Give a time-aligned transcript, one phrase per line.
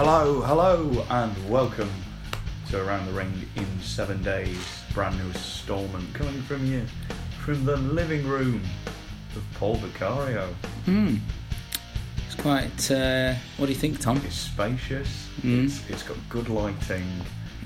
[0.00, 1.90] Hello, hello, and welcome
[2.70, 4.64] to Around the Ring in seven days.
[4.94, 6.86] Brand new installment coming from you
[7.40, 8.62] from the living room
[9.34, 10.54] of Paul Vicario.
[10.84, 11.16] Hmm.
[12.24, 12.88] It's quite.
[12.92, 14.18] Uh, what do you think, Tom?
[14.24, 15.28] It's spacious.
[15.40, 15.64] Mm.
[15.64, 17.08] It's, it's got good lighting.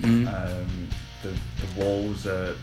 [0.01, 0.27] Mm.
[0.27, 0.89] Um,
[1.23, 2.57] the the walls are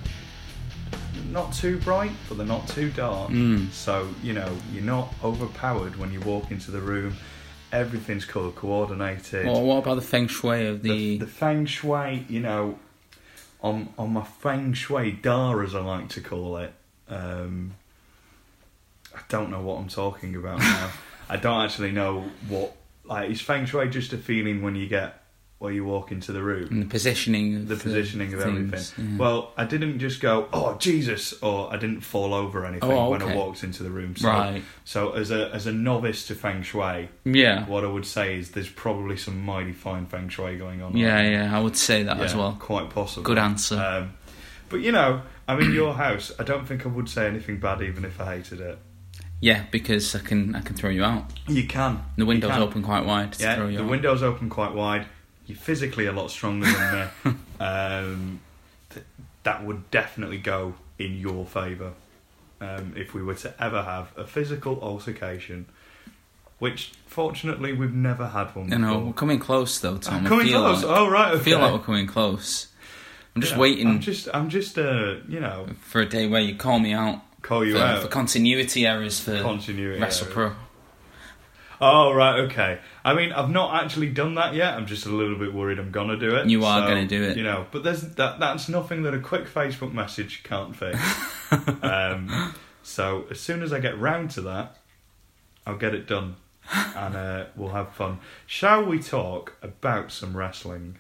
[1.29, 3.29] not too bright, but they're not too dark.
[3.29, 3.71] Mm.
[3.71, 7.15] So you know you're not overpowered when you walk into the room.
[7.71, 9.45] Everything's colour coordinated.
[9.45, 11.17] Well, what about the feng shui of the, the?
[11.19, 12.79] the feng shui, you know,
[13.61, 16.73] on on my feng shui dar, as I like to call it.
[17.07, 17.75] Um,
[19.15, 20.91] I don't know what I'm talking about now.
[21.29, 25.23] I don't actually know what like is feng shui just a feeling when you get
[25.59, 26.67] where you walk into the room.
[26.71, 29.11] and the positioning of The positioning of things, everything.
[29.11, 29.17] yeah.
[29.17, 33.21] Well, I didn't just go, "Oh Jesus," or I didn't fall over anything Oh, when
[33.21, 34.15] I walked into the room.
[34.15, 34.63] So, right.
[34.85, 37.65] so as a as a novice to feng shui, Yeah.
[37.67, 40.95] what I would say is there's probably some mighty fine feng shui going on.
[40.95, 41.55] Yeah, yeah.
[41.57, 42.55] I would say that as well.
[42.59, 43.23] Quite possible.
[43.23, 43.75] Good answer.
[43.77, 44.13] Um,
[44.69, 46.31] but you know, I'm in your house.
[46.39, 48.79] I don't think I would say anything bad, even if I hated it.
[49.41, 51.25] Yeah, because I can I can throw you out.
[51.49, 52.01] You can.
[52.17, 52.63] The window's You can.
[52.63, 53.89] open quite wide to Yeah, throw you the out.
[53.89, 55.05] window's open quite wide.
[55.49, 57.33] You're physically a lot stronger than me.
[57.59, 58.39] um,
[58.91, 59.05] th-
[59.41, 61.93] that would definitely go in your favour
[62.61, 65.65] um, if we were to ever have a physical altercation.
[66.59, 68.69] Which, fortunately, we've never had one.
[68.69, 70.23] You know, we're coming close though, Tom.
[70.23, 70.83] coming I feel close.
[70.83, 71.41] Like, oh right, okay.
[71.41, 72.67] I feel like we're coming close.
[73.35, 76.41] I'm just Yeah, waiting I'm just, I'm just, uh, you know, for a day where
[76.41, 78.01] you call me out call you for, out.
[78.03, 79.99] for continuity errors for continuity.
[79.99, 80.33] Wrestle error.
[80.33, 80.55] Pro.
[81.81, 82.79] Oh right, okay.
[83.09, 84.75] I mean, I've not actually done that yet.
[84.75, 86.47] I'm just a little bit worried I'm gonna do it.
[86.47, 87.37] You are So, gonna do it.
[87.37, 88.39] You know, but there's that.
[88.39, 90.99] That's nothing that a quick Facebook message can't fix.
[91.81, 94.77] um, so as soon as I get round to that,
[95.65, 96.35] I'll get it done,
[96.71, 98.19] and uh, we'll have fun.
[98.45, 100.97] Shall we talk about some wrestling?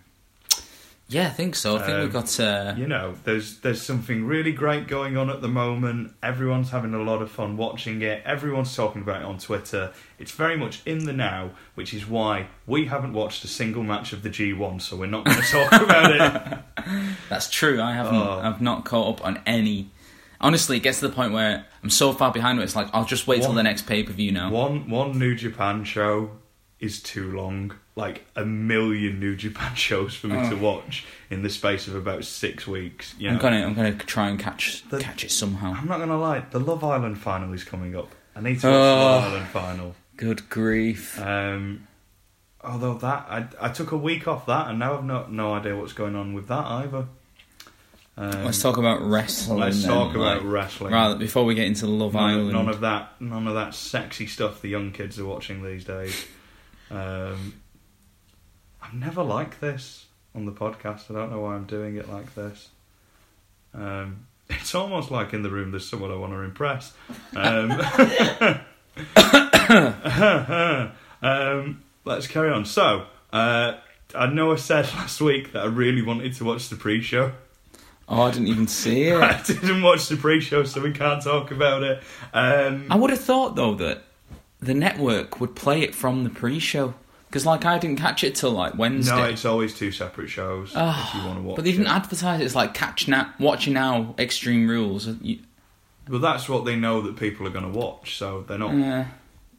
[1.11, 1.77] Yeah, I think so.
[1.77, 2.39] I think Um, we've got.
[2.39, 6.13] Uh, You know, there's there's something really great going on at the moment.
[6.21, 8.21] Everyone's having a lot of fun watching it.
[8.25, 9.91] Everyone's talking about it on Twitter.
[10.19, 14.13] It's very much in the now, which is why we haven't watched a single match
[14.13, 16.59] of the G1, so we're not going to talk about it.
[17.27, 17.81] That's true.
[17.81, 18.15] I haven't.
[18.15, 18.39] Oh.
[18.43, 19.89] I've not caught up on any.
[20.41, 22.59] Honestly, it gets to the point where I'm so far behind.
[22.59, 24.51] Where it's like I'll just wait till the next pay per view now.
[24.51, 26.31] One one New Japan show
[26.79, 27.73] is too long.
[27.99, 30.49] Like a million New Japan shows for me Oh.
[30.49, 33.13] to watch in the space of about six weeks.
[33.19, 33.35] You know?
[33.35, 33.65] I'm gonna.
[33.65, 35.73] I'm gonna try and catch The- catch it somehow.
[35.73, 36.39] I'm not going to lie.
[36.51, 38.09] The Love Island final is coming up.
[38.35, 38.77] I need to watch Oh.
[38.77, 39.95] the Love Island final.
[40.15, 41.19] Good grief!
[41.19, 41.87] Um,
[42.63, 45.75] although that I, I took a week off that, and now I've not no idea
[45.77, 47.05] what's going on with that either.
[48.17, 49.59] Um, let's talk about wrestling.
[49.59, 50.91] Let's then, talk about like, wrestling.
[50.93, 52.51] Rather before we get into Love none, Island.
[52.51, 56.25] none of that, none of that sexy stuff the young kids are watching these days.
[56.91, 57.53] Um,
[58.89, 61.11] I've never like this on the podcast.
[61.11, 62.69] I don't know why I'm doing it like this.
[63.71, 66.93] Um, it's almost like in the room there's someone I want to impress.
[67.35, 67.71] Um,
[71.21, 72.65] um, let's carry on.
[72.65, 73.73] So, uh,
[74.15, 77.31] I know I said last week that I really wanted to watch the pre-show.
[78.07, 79.21] oh, I didn't even see it.
[79.21, 82.01] I didn't watch the pre-show, so we can't talk about it.
[82.33, 84.01] Um, I would have thought though that
[84.59, 86.95] the network would play it from the pre-show
[87.29, 89.15] because, like, I didn't catch it till like Wednesday.
[89.15, 91.55] no, it's always two separate shows Ah, if you want to watch.
[91.55, 91.91] but they didn't it.
[91.91, 92.45] advertise it.
[92.45, 95.07] It's like catch now, watching now, Extreme Rules.
[95.07, 98.73] Well, that's what they know that people are going to watch, so they're not.
[98.75, 99.05] Yeah.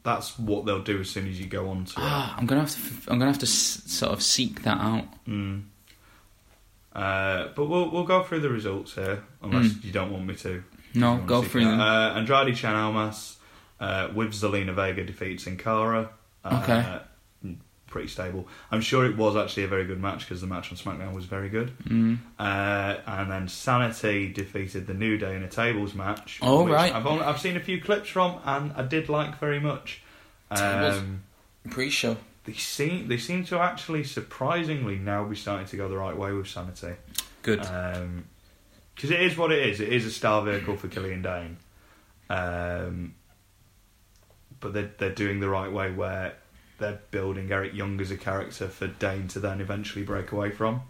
[0.03, 1.97] That's what they'll do as soon as you go on to it.
[2.03, 3.11] ah, I'm gonna have to.
[3.11, 5.05] I'm gonna have to s- sort of seek that out.
[5.27, 5.61] Mm.
[6.93, 9.83] Uh, but we'll we'll go through the results here, unless Mm.
[9.85, 10.63] you don't want me to.
[10.93, 11.79] No, go through them.
[11.79, 13.37] Uh, Andrade Cien Almas
[13.79, 16.09] uh, with Zelina Vega defeats Sin Cara.
[16.43, 16.99] Uh, Okay.
[17.91, 18.47] Pretty stable.
[18.71, 21.25] I'm sure it was actually a very good match because the match on SmackDown was
[21.25, 21.77] very good.
[21.83, 22.19] Mm.
[22.39, 26.39] Uh, and then Sanity defeated the New Day in a tables match.
[26.41, 26.95] Oh, right.
[26.95, 30.01] I've only, I've seen a few clips from, and I did like very much.
[30.51, 31.23] Um,
[31.69, 32.15] Pre-show.
[32.45, 36.31] they seem they seem to actually surprisingly now be starting to go the right way
[36.31, 36.93] with Sanity.
[37.43, 37.59] Good.
[37.59, 39.81] Because it is what it is.
[39.81, 41.57] It is a star vehicle for Killian Dain.
[42.29, 43.15] Um,
[44.61, 46.35] but they're, they're doing the right way where
[46.81, 50.81] they're building Eric Young as a character for Dain to then eventually break away from.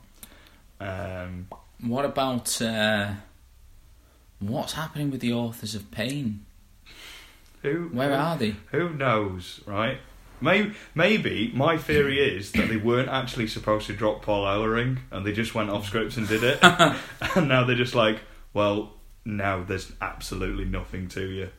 [0.80, 1.48] Um,
[1.82, 3.12] what about uh,
[4.40, 6.46] what's happening with the authors of Pain?
[7.62, 8.56] who Where who, are they?
[8.72, 10.00] Who knows, right?
[10.40, 15.26] Maybe, maybe my theory is that they weren't actually supposed to drop Paul Ellering and
[15.26, 16.60] they just went off script and did it.
[17.36, 18.22] and now they're just like,
[18.54, 21.50] well, now there's absolutely nothing to you.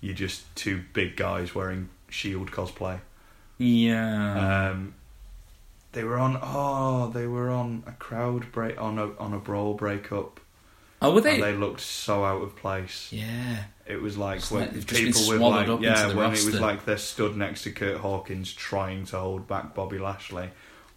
[0.00, 3.00] You're just two big guys wearing shield cosplay.
[3.58, 4.70] Yeah.
[4.70, 4.94] Um,
[5.92, 6.38] They were on.
[6.42, 10.40] Oh, they were on a crowd break on a on a brawl breakup.
[11.00, 11.34] Oh, were they?
[11.34, 13.08] And they looked so out of place.
[13.12, 13.64] yeah.
[13.86, 16.26] It was like It's when like they've just people been with like up yeah, when
[16.32, 20.48] it was like they're stood next to Curt Hawkins trying to hold back Bobby Lashley.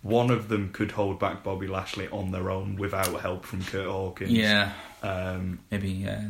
[0.03, 3.87] One of them could hold back Bobby Lashley on their own without help from Curt
[3.87, 4.31] Hawkins.
[4.31, 4.71] Yeah.
[5.03, 5.89] Um, Maybe.
[5.89, 6.23] Yeah.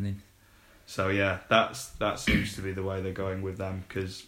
[0.88, 4.26] so yeah, that's that seems to be the way they're going with them because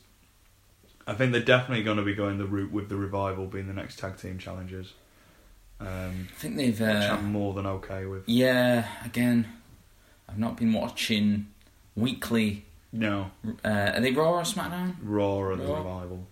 [1.09, 3.73] I think they're definitely going to be going the route with the revival being the
[3.73, 4.93] next tag team challengers,
[5.79, 6.79] um, I think they've.
[6.79, 8.23] which Uh, I'm more than okay with.
[8.27, 8.87] yeah.
[9.03, 9.47] Again,
[10.27, 11.47] I've not been watching
[11.95, 12.65] weekly.
[12.91, 13.31] No,
[13.63, 14.95] Uh, are they Raw or SmackDown?
[15.03, 16.27] Raw or the revival.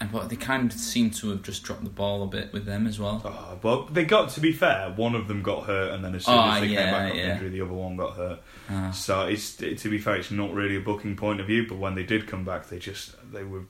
[0.00, 2.66] And but they kind of seem to have just dropped the ball a bit with
[2.66, 3.20] them as well.
[3.24, 4.90] Oh, but they got to be fair.
[4.94, 7.14] One of them got hurt, and then as soon Oh, as they yeah, came back
[7.14, 7.32] yeah.
[7.32, 8.38] injury, the other one got hurt.
[8.70, 11.66] Uh, So it's it, to be fair, it's not really a booking point of view.
[11.68, 13.62] But when they did come back, they just they were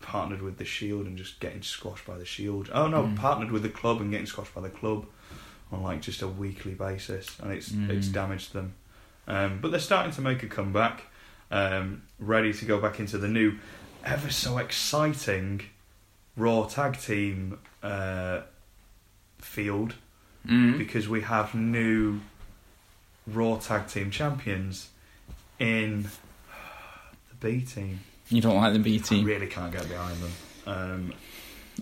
[0.00, 2.70] partnered with the Shield and just getting squashed by the Shield.
[2.72, 3.16] Oh no, Mm.
[3.16, 5.06] partnered with the club and getting squashed by the club
[5.72, 8.12] on like just a weekly basis, and it's it's Mm.
[8.12, 8.74] damaged them.
[9.26, 11.04] Um, but they're starting to make a comeback,
[11.50, 13.54] um, ready to go back into the new,
[14.04, 15.62] ever so exciting
[16.36, 18.40] Raw tag team uh,
[19.38, 19.94] field
[20.46, 20.76] mm.
[20.78, 22.20] because we have new
[23.26, 24.90] Raw Tag Team Champions
[25.58, 28.00] in the B team.
[28.28, 29.20] You don't like the B team.
[29.20, 30.32] You really can't get behind them.
[30.66, 31.14] Um,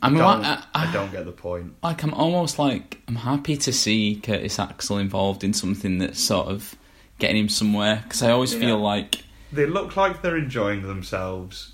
[0.03, 1.75] I mean, don't, like, I, I don't get the point.
[1.83, 6.49] like I'm almost like I'm happy to see Curtis Axel involved in something that's sort
[6.49, 6.75] of
[7.19, 8.61] getting him somewhere because I always Yeah.
[8.61, 11.73] feel like They look like they're enjoying themselves,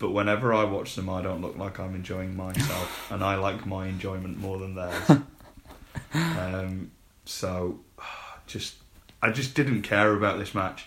[0.00, 3.66] but whenever I watch them, I don't look like I'm enjoying myself, and I like
[3.66, 5.10] my enjoyment more than theirs.
[6.14, 6.90] um,
[7.24, 7.78] so,
[8.48, 8.74] just
[9.22, 10.86] I just didn't care about this match.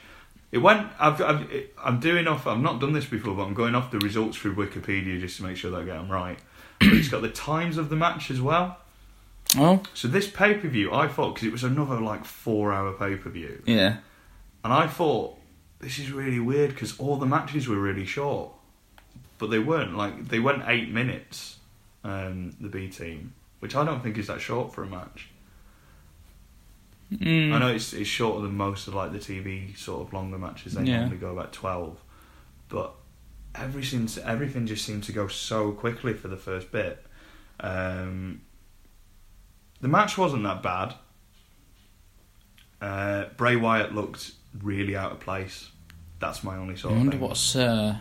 [0.51, 0.87] It went.
[0.99, 1.47] I've, I've,
[1.81, 2.45] I'm doing off.
[2.45, 5.43] I've not done this before, but I'm going off the results through Wikipedia just to
[5.43, 6.39] make sure that I get them right.
[6.79, 8.77] But it's got the times of the match as well.
[9.55, 12.91] oh So this pay per view, I thought because it was another like four hour
[12.91, 13.97] pay per view, yeah
[14.63, 15.37] and I thought
[15.79, 18.51] this is really weird because all the matches were really short,
[19.37, 19.95] but they weren't.
[19.97, 21.57] Like they went eight minutes.
[22.05, 25.29] Um, the B team, which I don't think is that short for a match.
[27.13, 27.53] mm.
[27.53, 30.73] I know it's it's shorter than most of like the TV sort of longer matches.
[30.73, 30.99] They Yeah.
[30.99, 31.97] normally go about twelve,
[32.67, 32.93] but
[33.55, 37.05] everything everything just seemed to go so quickly for the first bit.
[37.61, 38.41] Um,
[39.79, 40.95] the match wasn't that bad.
[42.81, 44.31] Uh, Bray Wyatt looked
[44.61, 45.69] really out of place.
[46.19, 47.21] That's my only I sort of wonder thing.
[47.21, 47.95] what's uh,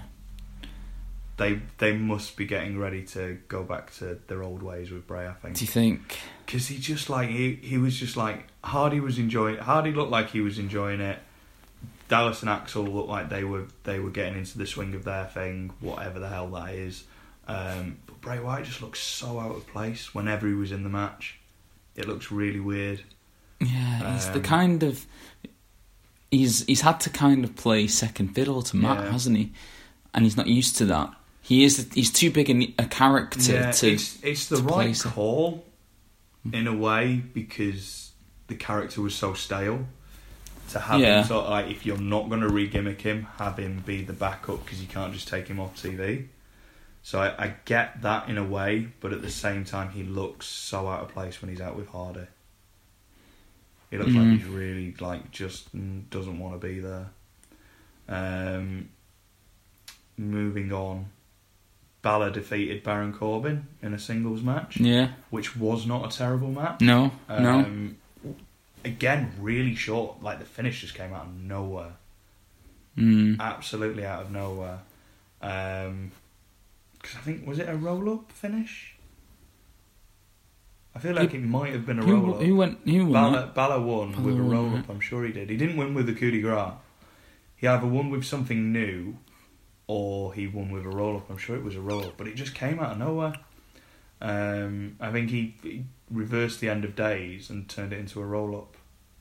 [1.43, 5.27] They they must be getting ready to go back to their old ways with Bray.
[5.27, 9.01] I think do you think because he just like he he was just like Hardy
[9.01, 9.57] was enjoying.
[9.59, 11.19] Hardy looked like he was enjoying it.
[12.09, 15.25] Dallas and Axel looked like they were they were getting into the swing of their
[15.27, 17.05] thing, whatever the hell that is.
[17.49, 20.89] Um, but Bray Wyatt just looks so out of place whenever he was in the
[20.91, 21.39] match.
[21.97, 23.03] It looks really weird.
[23.61, 25.07] yeah he's the Um, kind of
[26.31, 29.13] he's he's had to kind of play second fiddle to Matt Yeah.
[29.13, 29.53] hasn't he
[30.15, 31.13] and he's not used to that
[31.43, 35.03] he is he's too big a, a character yeah, to it's it's the right it.
[35.11, 35.65] call
[36.53, 38.13] in a way because
[38.47, 39.87] the character was so stale.
[40.71, 41.21] To have Yeah.
[41.21, 44.13] him sort of like if you're not going to re-gimmick him, have him be the
[44.15, 46.29] backup because you can't just take him off TV.
[47.03, 50.47] So I, I get that in a way, but at the same time, he looks
[50.47, 52.27] so out of place when he's out with Hardy.
[53.91, 54.31] He looks Mm.
[54.31, 55.69] like he's really like just
[56.11, 57.11] doesn't want to be there.
[58.09, 58.89] Um,
[60.17, 61.07] moving on,
[62.03, 66.81] Balor defeated Baron Corbin in a singles match, yeah which was not a terrible match.
[66.81, 67.97] no no Um,
[68.85, 70.21] Again, really short.
[70.25, 71.93] Like the finish just came out of nowhere.
[72.99, 73.39] mm.
[73.39, 74.81] Absolutely out of nowhere.
[75.41, 78.97] Because I think was it a roll up finish?
[80.95, 82.43] I feel like it might have been a roll up.
[82.43, 83.47] who went who won Balor.
[83.55, 85.49] Balor won Balor with a roll up, I'm sure he did.
[85.49, 86.73] He didn't win with the coup de grace.
[87.57, 89.17] He either won with something new,
[89.87, 91.29] or he won with a roll up.
[91.31, 93.35] I'm sure it was a roll up, but it just came out of nowhere.
[94.21, 98.25] Um, I think he, he reversed the end of days and turned it into a
[98.25, 98.77] roll up.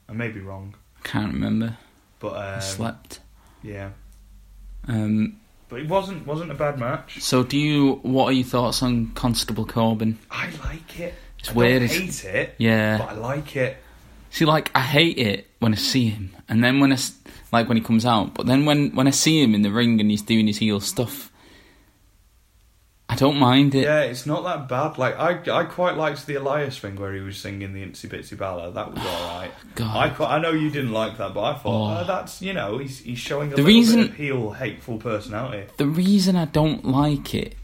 [0.08, 1.78] I may be wrong, can't remember
[2.20, 3.20] but I um, slept
[3.64, 3.90] yeah.
[4.88, 5.40] um
[5.70, 7.20] But it wasn't wasn't a bad match.
[7.22, 11.14] so do you what are your thoughts on Constable Corbin I like it.
[11.40, 13.78] It's I weird, it's- hate it, yeah but I like it.
[14.30, 16.98] See, like I hate it when I see him, and then when I
[17.54, 20.02] like when he comes out, but then when when I see him in the ring
[20.02, 21.32] and he's doing his heel stuff,
[23.08, 23.84] I don't mind it.
[23.84, 24.98] Yeah, it's not that bad.
[24.98, 28.38] Like I, I quite liked the Elias thing where he was singing the Itsy Bitsy
[28.38, 28.74] Ballad.
[28.74, 29.52] That was all right.
[29.76, 29.98] God.
[29.98, 32.02] I, quite, I know you didn't like that, but I thought Oh.
[32.02, 34.98] oh, that's you know he's he's showing a The little reason- bit of heel hateful
[34.98, 35.68] personality.
[35.78, 37.56] The reason I don't like it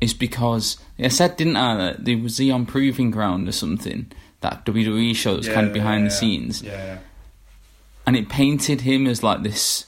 [0.00, 4.10] is because I said, didn't I, that there was the on Proving Ground or something
[4.44, 6.98] that WWE show that was kind of behind the scenes, Yeah,
[8.06, 9.86] and it painted him as like this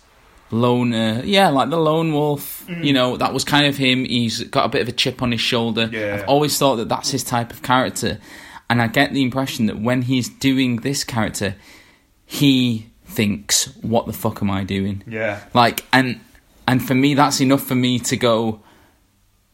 [0.50, 2.64] loner, yeah, like the lone wolf.
[2.66, 2.84] Mm.
[2.84, 4.04] You know, that was kind of him.
[4.04, 5.88] He's got a bit of a chip on his shoulder.
[5.92, 6.14] Yeah.
[6.14, 8.18] I've always thought that that's his type of character,
[8.68, 11.54] and I get the impression that when he's doing this character,
[12.24, 16.20] he thinks, "What the fuck am I doing?" yeah, Like, and
[16.66, 18.60] and for me, that's enough for me to go.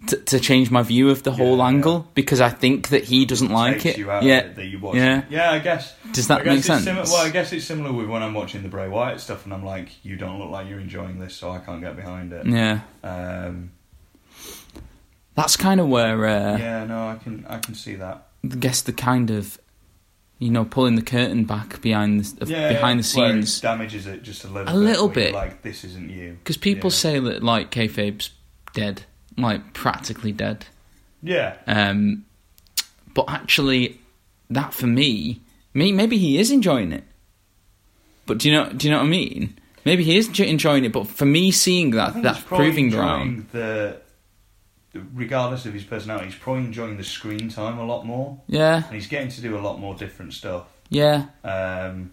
[0.09, 1.69] To, to change my view of the whole Yeah.
[1.69, 3.99] angle because I think that he doesn't like it.
[3.99, 5.19] You out yeah, it that you watch yeah.
[5.21, 5.25] it.
[5.31, 5.53] yeah.
[5.53, 5.95] I guess.
[6.13, 6.87] Does that guess make sense?
[7.11, 9.65] Well, I guess it's similar with when I'm watching the Bray Wyatt stuff, and I'm
[9.65, 12.45] like, you don't look like you're enjoying this, so I can't get behind it.
[12.47, 12.81] yeah.
[13.05, 13.71] Um,
[15.35, 18.27] That's kind of where uh, yeah, no, I can, I can see that.
[18.45, 19.59] I guess the kind of
[20.39, 24.07] you know pulling the curtain back behind the, Yeah, behind the where it scenes damages
[24.07, 24.69] it just a little.
[24.69, 25.33] A bit, little bit.
[25.33, 26.37] Like this isn't you.
[26.41, 26.97] because people Yeah.
[26.97, 28.31] say that like kayfabe's
[28.75, 29.05] dead,
[29.37, 30.67] like practically dead.
[31.23, 32.25] Yeah, Um,
[33.15, 34.01] but actually,
[34.51, 35.41] that for me,
[35.75, 37.05] me maybe he is enjoying it.
[38.27, 38.73] But do you know?
[38.73, 39.59] Do you know what I mean?
[39.85, 40.93] Maybe he is enjoying it.
[40.93, 44.01] But for me, seeing that that proving ground, The,
[44.93, 48.85] the- regardless of his personality, he's probably enjoying the screen time a lot more, yeah,
[48.85, 50.65] and he's getting to do a lot more different stuff.
[50.89, 52.13] yeah, Um,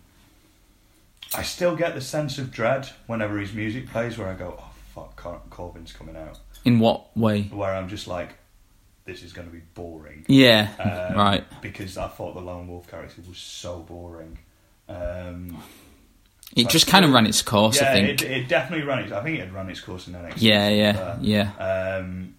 [1.35, 4.71] I still get the sense of dread whenever his music plays, where I go, "Oh
[4.95, 7.43] fuck, Cor- Corbin's coming out," in what way?
[7.43, 8.29] where I'm just like,
[9.05, 10.69] "This is going to be boring." Yeah,
[11.11, 11.43] Um, right.
[11.61, 14.37] Because I thought the lone wolf character was so boring.
[14.87, 15.61] Um,
[16.55, 17.79] It I just kind of ran its course.
[17.79, 18.21] yeah, I think.
[18.23, 19.11] It, it definitely ran its.
[19.11, 20.33] I think it had run its course in NXT.
[20.37, 21.97] yeah, yeah, yeah.
[21.97, 22.35] Um,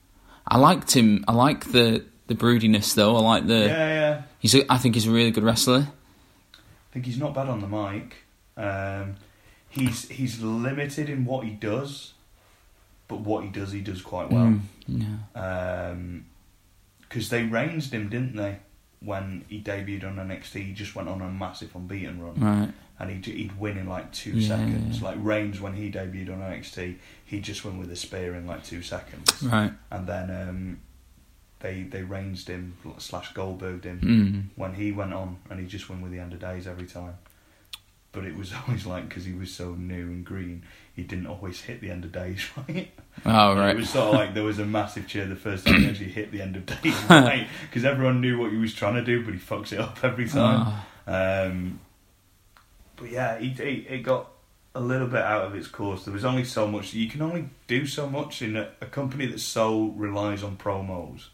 [0.47, 1.25] I liked him.
[1.29, 3.17] I like the the broodiness though.
[3.17, 3.59] I like the.
[3.67, 4.23] yeah, yeah.
[4.41, 4.55] He's.
[4.55, 5.87] A, I think he's a really good wrestler.
[6.55, 8.17] I think he's not bad on the mic.
[8.57, 9.15] Um,
[9.69, 12.15] he's he's limited in what he does,
[13.11, 14.55] but what he does, he does quite well.
[14.89, 15.03] Mm,
[15.35, 15.95] yeah.
[17.01, 18.59] Because they ranged him, didn't they?
[19.01, 22.73] When he debuted on NXT, he just went on a massive unbeaten run, Right.
[22.99, 25.01] and he'd, he'd win in like two Yeah, seconds.
[25.01, 25.09] yeah.
[25.09, 28.63] Like Reigns, when he debuted on NXT, he just went with a spear in like
[28.63, 29.73] two seconds, Right.
[29.91, 30.79] and then um,
[31.61, 34.43] they they ranged him slash Goldberged him Mm.
[34.57, 37.15] when he went on, and he just went with the end of days every time.
[38.13, 40.63] But it was always like because he was so new and green,
[40.95, 42.91] he didn't always hit the end of days right.
[43.27, 43.71] Oh right.
[43.71, 46.11] It was sort of like there was a massive cheer the first time he actually
[46.11, 49.25] hit the end of days right because everyone knew what he was trying to do,
[49.25, 50.73] but he fucks it up every time.
[51.07, 51.47] Oh.
[51.47, 51.81] Um,
[52.97, 54.31] but yeah, he, he it got
[54.75, 56.05] a little bit out of its course.
[56.05, 59.27] There was only so much you can only do so much in a, a company
[59.27, 61.27] that so relies on promos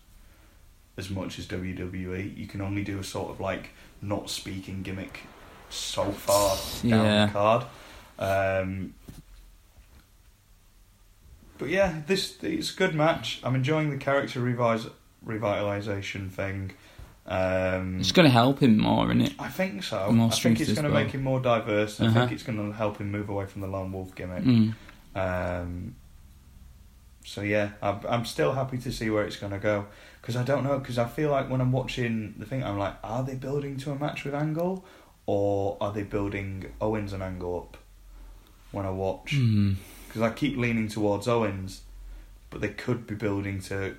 [0.97, 2.37] as much as WWE.
[2.37, 3.71] You can only do a sort of like
[4.03, 5.21] not speaking gimmick
[5.69, 6.57] so far
[6.89, 7.27] down Yeah.
[7.27, 7.65] the card.
[8.19, 8.95] Um,
[11.59, 13.41] but yeah, this it's a good match.
[13.45, 14.87] I'm enjoying the character revise,
[15.27, 16.73] revitalization thing.
[17.27, 19.35] Um, It's going to help him more, isn't it?
[19.39, 20.11] I think so.
[20.13, 21.03] More I think it's going to well.
[21.03, 22.01] make him more diverse.
[22.01, 22.21] I Uh-huh.
[22.21, 24.45] think it's going to help him move away from the lone wolf gimmick.
[24.45, 24.75] Mm.
[25.17, 25.97] Um,
[27.25, 29.87] so yeah, I'm, I'm still happy to see where it's going to go
[30.21, 32.95] because I don't know because I feel like when I'm watching the thing, I'm like,
[33.03, 34.85] are they building to a match with Angle
[35.27, 37.77] or are they building Owens and Angle up?
[38.73, 39.77] When I watch, Mm.
[40.17, 41.83] Because I keep leaning towards Owens,
[42.49, 43.97] but they could be building to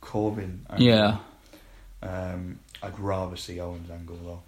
[0.00, 0.64] Corbin.
[0.70, 0.86] Angle.
[0.86, 1.18] Yeah.
[2.02, 4.42] Um, I'd rather see Owens Angle though,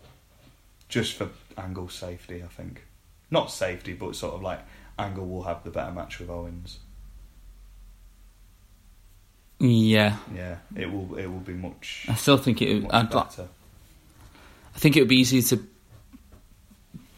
[0.89, 2.43] just for angle safety.
[2.43, 2.85] I think
[3.31, 4.61] not safety, but sort of like
[4.99, 6.79] Angle will have the better match with Owens.
[9.59, 10.17] Yeah.
[10.35, 11.19] Yeah, it will.
[11.19, 12.07] It will be much.
[12.09, 12.85] I still think it.
[12.85, 13.49] much I'd, better.
[14.75, 15.63] I think it would be easy to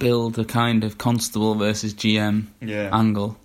[0.00, 3.38] build a kind of constable versus GM Yeah, angle.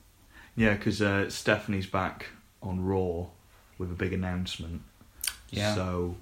[0.59, 2.27] Yeah, because uh, Stephanie's back
[2.61, 3.27] on Raw
[3.77, 4.81] with a big announcement.
[5.49, 5.73] Yeah.
[5.73, 6.15] So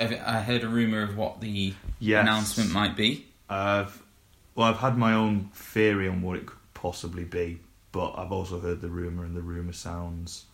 [0.00, 3.26] I heard a rumor of what the yes, announcement might be.
[3.48, 4.02] I've
[4.54, 7.60] well, I've had my own theory on what it could possibly be,
[7.92, 10.46] but I've also heard the rumor, and the rumor sounds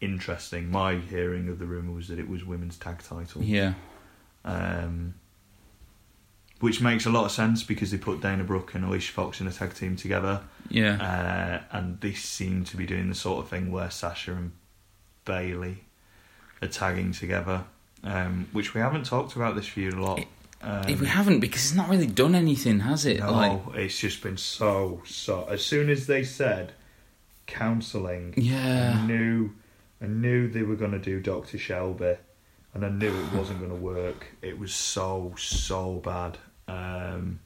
[0.00, 0.70] interesting.
[0.70, 3.74] My hearing of the rumor was that it was women's tag title, Yeah.
[4.44, 5.14] um,
[6.60, 9.46] which makes a lot of sense because they put Dana Brooke and Alicia Fox in
[9.46, 10.96] a tag team together, Yeah.
[11.72, 14.52] uh, and they seem to be doing the sort of thing where Sasha and
[15.24, 15.84] Bayley
[16.62, 17.64] are tagging together,
[18.04, 20.24] um, which we haven't talked about this feud a lot.
[20.62, 23.20] Um, If we haven't because it's not really done anything, has it?
[23.20, 25.46] no, Like, it's just been so so.
[25.50, 26.72] As soon as they said
[27.46, 28.98] counselling, yeah.
[29.02, 29.52] I knew,
[30.02, 32.16] I knew they were going to do Doctor Shelby,
[32.74, 34.26] and I knew it wasn't going to work.
[34.42, 36.36] It was so so bad.
[36.70, 37.40] Um,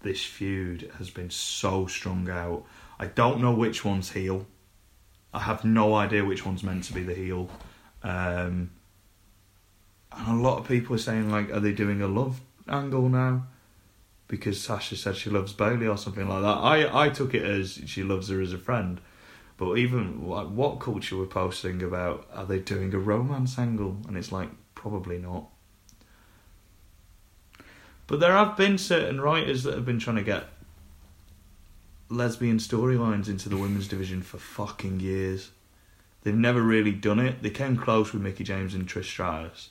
[0.00, 2.64] this feud has been so strung out.
[2.98, 4.46] I don't know which one's heel.
[5.34, 7.50] I have no idea which one's meant to be the heel.
[8.02, 8.70] Um,
[10.12, 13.46] and a lot of people are saying like, are they doing a love angle now?
[14.28, 16.46] Because Sasha said she loves Bayley or something like that.
[16.48, 19.00] I I took it as she loves her as a friend.
[19.56, 23.98] But even like WhatCulture were posting about are they doing a romance angle?
[24.08, 25.48] And it's like probably not.
[28.06, 30.44] But there have been certain writers that have been trying to get
[32.08, 35.50] lesbian storylines into the women's division for fucking years.
[36.22, 37.42] They've never really done it.
[37.42, 39.70] They came close with Mickie James and Trish Stratus.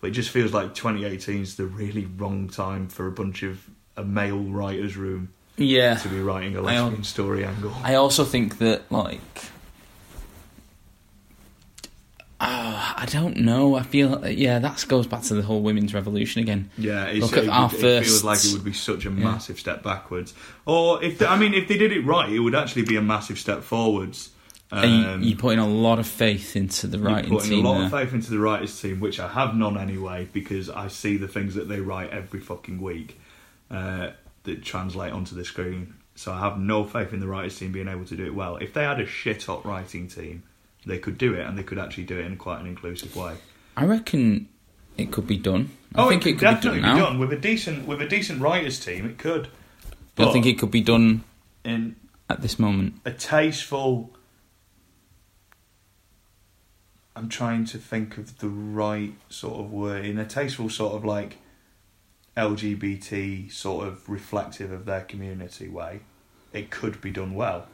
[0.00, 3.68] But it just feels like 2018 is the really wrong time for a bunch of
[3.96, 5.94] a male writers' room Yeah.
[5.96, 7.72] to be writing a I lesbian story angle.
[7.82, 9.20] I also think that like
[12.40, 13.74] Ah, I don't know.
[13.74, 16.70] I feel yeah, that goes back to the whole women's revolution again.
[16.78, 19.58] Yeah, it's, Look at it, our it feels like it would be such a massive
[19.58, 20.34] step backwards.
[20.66, 23.02] Or if they, I mean, if they did it right, it would actually be a
[23.02, 24.30] massive step forwards.
[24.70, 27.64] Um, you, you put in a lot of faith into the you're writing putting team.
[27.64, 27.86] a lot there.
[27.86, 31.28] of faith into the writers team, which I have none anyway, because I see the
[31.28, 33.20] things that they write every fucking week
[33.70, 34.10] uh,
[34.44, 35.94] that translate onto the screen.
[36.16, 38.56] So I have no faith in the writers team being able to do it well.
[38.56, 40.44] If they had a shit hot writing team,
[40.86, 43.36] they could do it, and they could actually do it in quite an inclusive way.
[43.76, 44.48] I reckon
[44.96, 45.70] it could be done.
[45.94, 48.08] I oh, think it it could could be definitely done with a decent with a
[48.08, 49.06] decent writers team.
[49.06, 49.48] It could.
[50.16, 51.24] I think it could be done
[51.64, 51.96] in
[52.30, 53.00] at this moment.
[53.04, 54.10] a tasteful.
[57.16, 61.04] I'm trying to think of the right sort of word in a tasteful sort of
[61.04, 61.38] like
[62.36, 66.00] LGBT sort of reflective of their community way.
[66.52, 67.66] It could be done well,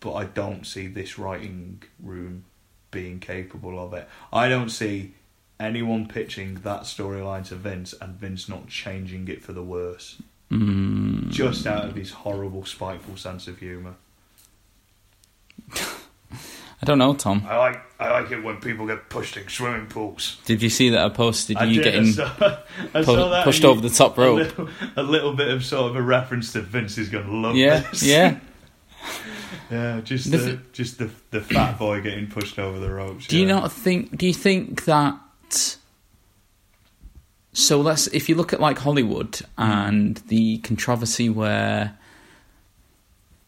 [0.00, 2.44] but I don't see this writing room
[2.90, 4.08] being capable of it.
[4.32, 5.14] I don't see
[5.58, 10.16] anyone pitching that storyline to Vince and Vince not changing it for the worse,
[10.50, 13.94] Mm, just out of his horrible, spiteful sense of humour.
[15.74, 17.44] I don't know, Tom.
[17.48, 20.36] I like I like it when people get pushed in swimming pools.
[20.44, 22.28] Did you see that I posted I you did, getting saw,
[22.92, 24.36] pu- pushed over the top a rope?
[24.38, 27.56] little, a little bit of sort of a reference to Vince is going to love
[27.56, 28.02] Yeah, this.
[28.02, 28.38] yeah.
[29.70, 30.00] yeah.
[30.00, 33.26] Just The the, just the the fat boy getting pushed over the ropes.
[33.26, 34.16] Do you not think?
[34.16, 35.18] Do you think that?
[37.52, 41.96] So let's if you look at like Hollywood and the controversy where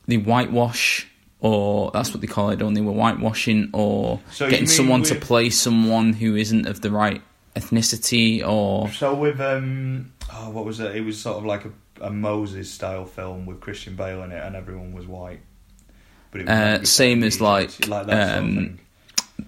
[0.06, 1.06] the whitewash,
[1.40, 2.80] or that's what they call it, don't they?
[2.80, 7.22] We're whitewashing or So getting someone to play someone who isn't of the right
[7.54, 10.96] ethnicity, or So with um, oh, what was it?
[10.96, 14.42] It was sort of like a, a Moses style film with Christian Bale in it,
[14.42, 15.40] and everyone was white.
[16.30, 18.78] But it Uh, meant to be same as like, like that sort of um,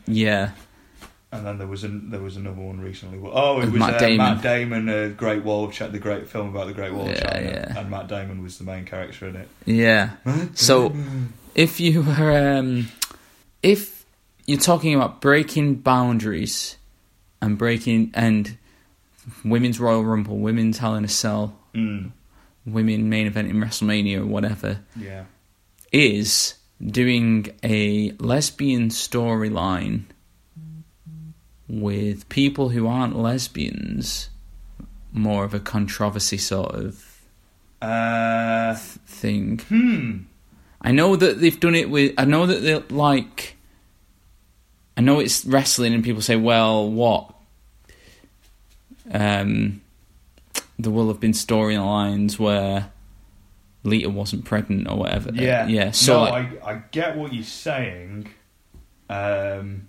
[0.06, 0.50] yeah,
[1.32, 3.18] And then there was an, there was another one recently.
[3.22, 4.16] Oh, it was Matt uh, Damon.
[4.16, 7.14] Matt Damon, uh, Great Wall of China, the great film about the Great Wall of
[7.14, 7.78] Yeah, China, yeah.
[7.78, 9.48] and Matt Damon was the main character in it.
[9.66, 10.10] yeah.
[10.54, 10.92] So
[11.54, 12.88] if you were, um,
[13.62, 14.04] if
[14.46, 16.76] you're talking about breaking boundaries
[17.42, 18.56] and breaking and
[19.44, 22.10] women's Royal Rumble, women's Hell in a Cell, Mm,
[22.66, 25.24] women main event in WrestleMania or whatever, yeah,
[25.92, 30.04] is doing a lesbian storyline
[31.68, 34.30] with people who aren't lesbians,
[35.12, 37.22] more of a controversy sort of
[37.80, 39.58] uh, thing.
[39.68, 40.18] hmm.
[40.82, 42.14] I know that they've done it with.
[42.16, 43.56] I know that they're like.
[44.96, 47.34] I know it's wrestling, and people say, "Well, what?"
[49.10, 49.82] Um,
[50.78, 52.90] there will have been storylines where
[53.82, 55.30] Lita wasn't pregnant or whatever.
[55.32, 55.90] Yeah, yeah.
[55.90, 58.28] So no, like, I I get what you're saying.
[59.08, 59.88] Um,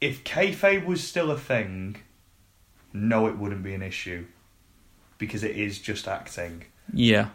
[0.00, 1.96] if kayfabe was still a thing,
[2.92, 4.26] no, it wouldn't be an issue
[5.18, 7.28] because it is just acting, yeah,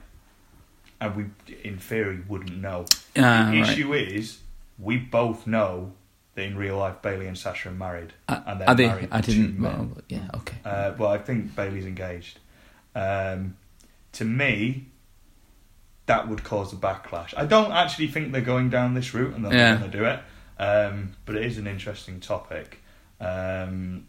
[0.99, 1.25] and we,
[1.63, 2.85] in theory, wouldn't know.
[3.15, 3.69] Ah, the right.
[3.69, 4.39] issue is
[4.79, 5.93] we both know
[6.41, 9.61] that in real life Bayley and Sasha are married, Uh, and they're married I didn't.
[9.61, 10.27] Well, yeah.
[10.35, 10.57] Okay.
[10.65, 12.39] Uh, well, I think Bayley's engaged.
[12.95, 13.57] Um,
[14.13, 14.87] to me,
[16.07, 17.33] that would cause a backlash.
[17.37, 20.19] I don't actually think they're going down this route and they're going to do it.
[20.59, 22.79] Um, but it is an interesting topic.
[23.19, 24.07] Um,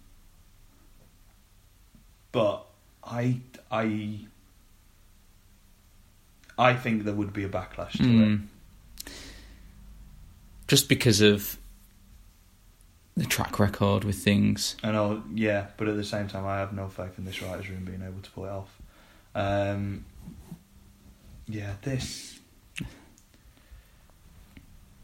[2.33, 2.65] but
[3.05, 3.41] I,
[3.71, 4.19] I,
[6.59, 8.07] I think there would be a backlash to it.
[8.07, 8.43] Mm.
[10.67, 11.59] Just because of
[13.17, 14.77] the track record with things.
[14.83, 17.69] And I'll, yeah, but at the same time, I have no faith in this writers'
[17.69, 18.79] room being able to pull it off.
[19.35, 20.05] Um,
[21.47, 22.39] yeah, this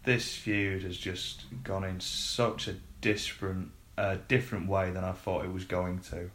[0.04, 5.44] this feud has just gone in such a different, uh, different way than I thought
[5.44, 6.30] it was going to.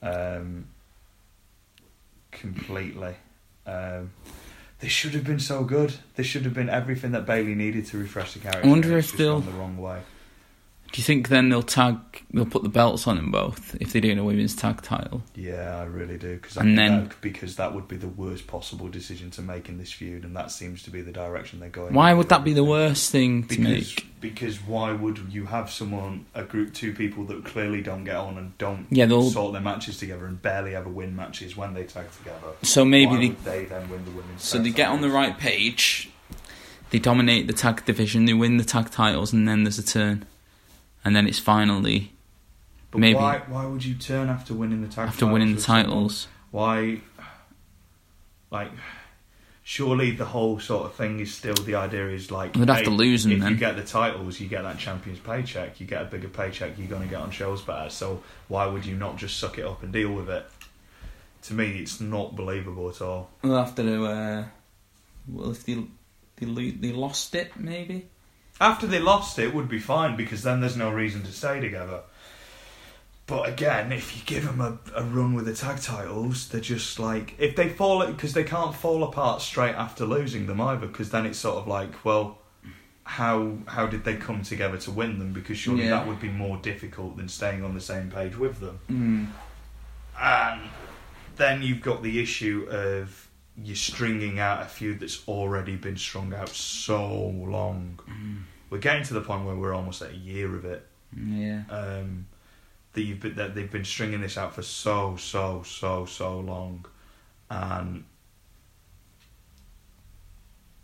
[0.00, 0.66] Um,
[2.30, 3.16] completely.
[3.66, 4.12] Um,
[4.78, 5.94] this should have been so good.
[6.14, 8.64] This should have been everything that Bayley needed to refresh the character.
[8.64, 10.00] I wonder if they'll- the wrong way.
[10.90, 11.96] Do you think then they'll tag?
[12.32, 15.22] They'll put the belts on them both if they do in a women's tag title.
[15.34, 16.36] Yeah, I really do.
[16.36, 19.76] Because And then- that, because that would be the worst possible decision to make in
[19.78, 21.92] this feud, and that seems to be the direction they're going.
[21.92, 24.06] Why would that be the worst thing to Because make?
[24.20, 28.36] because why would you have someone a group two people that clearly don't get on
[28.38, 29.30] and don't Yeah, they'll.
[29.30, 32.48] sort their matches together and barely ever win matches when they tag together?
[32.62, 33.34] So maybe they.
[33.50, 34.42] they then win the women's?
[34.42, 36.10] So they get on the right page.
[36.90, 38.24] They dominate the tag division.
[38.24, 40.24] They win the tag titles, and then there's a turn,
[41.04, 42.12] and then it's finally
[42.90, 45.08] But maybe- why why would you turn after winning the tag?
[45.08, 46.28] after winning the titles.
[46.50, 47.00] Why?
[48.50, 48.70] Like,
[49.62, 52.84] surely the whole sort of thing is still the idea is like They'd have hey,
[52.84, 53.52] to lose them if then.
[53.52, 55.78] you get the titles, you get that champion's paycheck.
[55.80, 56.78] You get a bigger paycheck.
[56.78, 57.90] You're going to get on shows better.
[57.90, 60.46] So why would you not just suck it up and deal with it?
[61.42, 63.30] To me, it's not believable at all.
[63.42, 64.04] They'll have to.
[64.06, 64.44] Uh,
[65.28, 65.74] well, if they
[66.36, 68.06] they lo- they lost it, maybe.
[68.60, 72.00] After they lost it, would be fine because then there's no reason to stay together.
[73.26, 76.98] But again, if you give them a, a run with the tag titles, they're just
[76.98, 80.86] like if they fall because they can't fall apart straight after losing them either.
[80.86, 82.38] Because then it's sort of like, well,
[83.04, 85.32] how how did they come together to win them?
[85.34, 85.90] Because surely Yeah.
[85.90, 88.80] that would be more difficult than staying on the same page with them.
[88.90, 89.26] Mm.
[90.20, 90.70] And
[91.36, 93.27] then you've got the issue of
[93.62, 97.98] you stringing out a feud that's already been strung out so long.
[98.70, 100.86] We're getting to the point where we're almost at a year of it.
[101.16, 101.62] Yeah.
[101.70, 102.26] Um,
[102.92, 106.84] that you've been, that they've been stringing this out for so so so so long,
[107.50, 108.04] and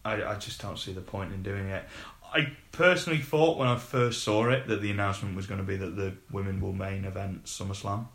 [0.05, 1.85] I I just don't see the point in doing it.
[2.33, 5.77] I personally thought when I first saw it that the announcement was going to be
[5.77, 8.07] that the women will main event SummerSlam.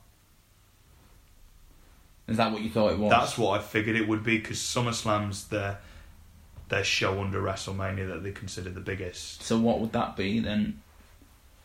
[2.30, 3.10] Is that what you thought it was?
[3.10, 5.80] That's what I figured it would be because SummerSlam's their
[6.70, 9.42] their show under WrestleMania that they consider the biggest.
[9.42, 10.82] So what would that be then?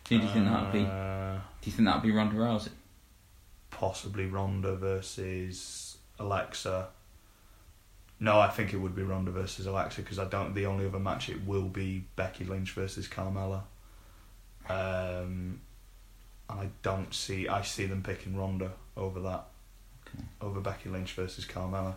[0.09, 0.81] Who do you think that'd be?
[0.81, 2.71] Uh, Do you think that'd be Ronda Rousey?
[3.71, 6.89] Possibly Ronda versus Alexa.
[8.21, 10.55] No, I think it would be Ronda versus Alexa because I don't.
[10.55, 13.63] The only other match it will be Becky Lynch versus Carmella.
[14.69, 15.61] Um,
[16.49, 17.49] and I don't see.
[17.49, 19.47] I see them picking Ronda over that.
[20.41, 21.95] Over Becky Lynch versus Carmella.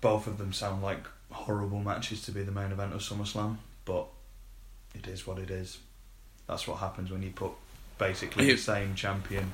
[0.00, 4.06] Both of them sound like horrible matches to be the main event of SummerSlam, but
[4.94, 5.78] it is what it is.
[6.46, 7.52] That's what happens when you put
[7.98, 9.52] basically the same champion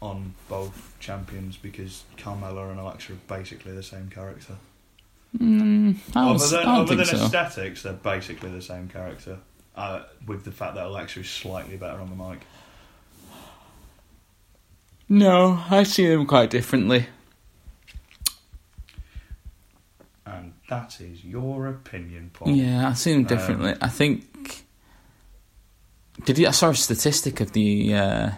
[0.00, 4.54] on both champions because Carmella and Alexa are basically the same character.
[5.38, 7.24] Mm, I don't, other than, I other think than so.
[7.24, 9.38] aesthetics, they're basically the same character.
[9.74, 12.40] Uh, with the fact that Alexa is slightly better on the mic.
[15.08, 17.06] No, I see them quite differently.
[20.24, 22.48] And that is your opinion, Paul.
[22.50, 23.74] Yeah, I see them Um, differently.
[23.80, 24.64] I think.
[26.24, 26.48] Did you?
[26.48, 28.30] I saw a statistic of the uh,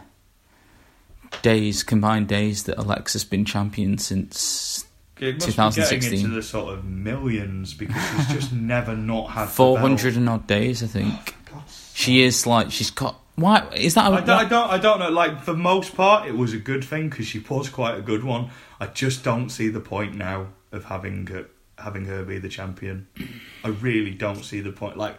[1.43, 4.85] days combined days that Alexa's been champion since
[5.19, 6.13] It must be getting 2016.
[6.25, 10.47] into the sort of millions because she's just never not had four hundred and odd
[10.47, 10.83] days.
[10.83, 13.19] I think God's she is like she's got.
[13.39, 14.11] Why is that?
[14.11, 15.11] A, I don't, I don't, I don't know.
[15.11, 18.25] Like for most part, it was a good thing because she was quite a good
[18.25, 18.51] one.
[18.81, 21.47] I just don't see the point now of having her,
[21.79, 23.07] having her be the champion.
[23.65, 24.97] I really don't see the point.
[24.97, 25.19] Like,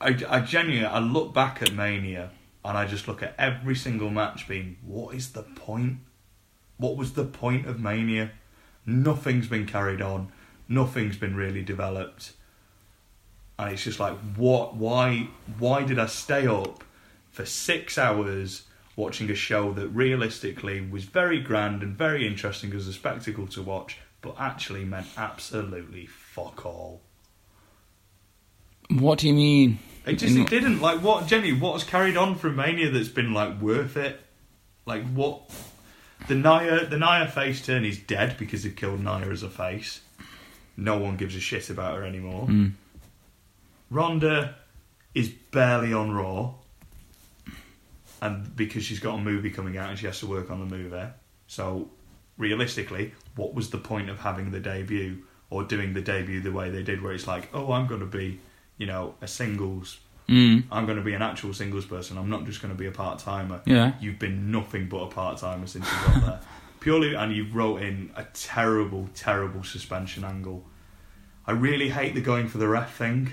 [0.00, 2.32] I, I genuinely, I look back at Mania
[2.64, 5.98] and I just look at every single match, being, what is the point?
[6.76, 8.32] What was the point of Mania?
[8.84, 10.32] Nothing's been carried on.
[10.68, 12.32] Nothing's been really developed.
[13.60, 14.74] And it's just like, what?
[14.74, 15.28] Why?
[15.60, 16.82] Why did I stay up?
[17.34, 18.62] For six hours
[18.94, 23.60] watching a show that realistically was very grand and very interesting as a spectacle to
[23.60, 27.02] watch, but actually meant absolutely fuck all.
[28.88, 29.80] what do you mean?
[30.06, 30.80] It just it didn't.
[30.80, 34.20] Like what Jenny, what's carried on from Mania that's been like worth it?
[34.86, 35.50] Like what
[36.28, 40.02] the Nia the Nia face turn is dead because they've killed Nia as a face.
[40.76, 42.46] No one gives a shit about her anymore.
[42.46, 42.72] Mm.
[43.90, 44.56] Ronda
[45.14, 46.54] is barely on Raw,
[48.24, 50.76] and because she's got a movie coming out and she has to work on the
[50.76, 51.06] movie.
[51.46, 51.90] So,
[52.38, 56.70] realistically, what was the point of having the debut or doing the debut the way
[56.70, 58.40] they did, where it's like, oh, I'm going to be,
[58.78, 59.98] you know, a singles.
[60.26, 60.64] Mm.
[60.72, 62.16] I'm going to be an actual singles person.
[62.16, 63.60] I'm not just going to be a part timer.
[63.66, 63.92] Yeah.
[64.00, 66.40] You've been nothing but a part timer since you got there.
[66.80, 70.64] Purely, and you've wrote in a terrible, terrible suspension angle.
[71.46, 73.32] I really hate the going for the ref thing.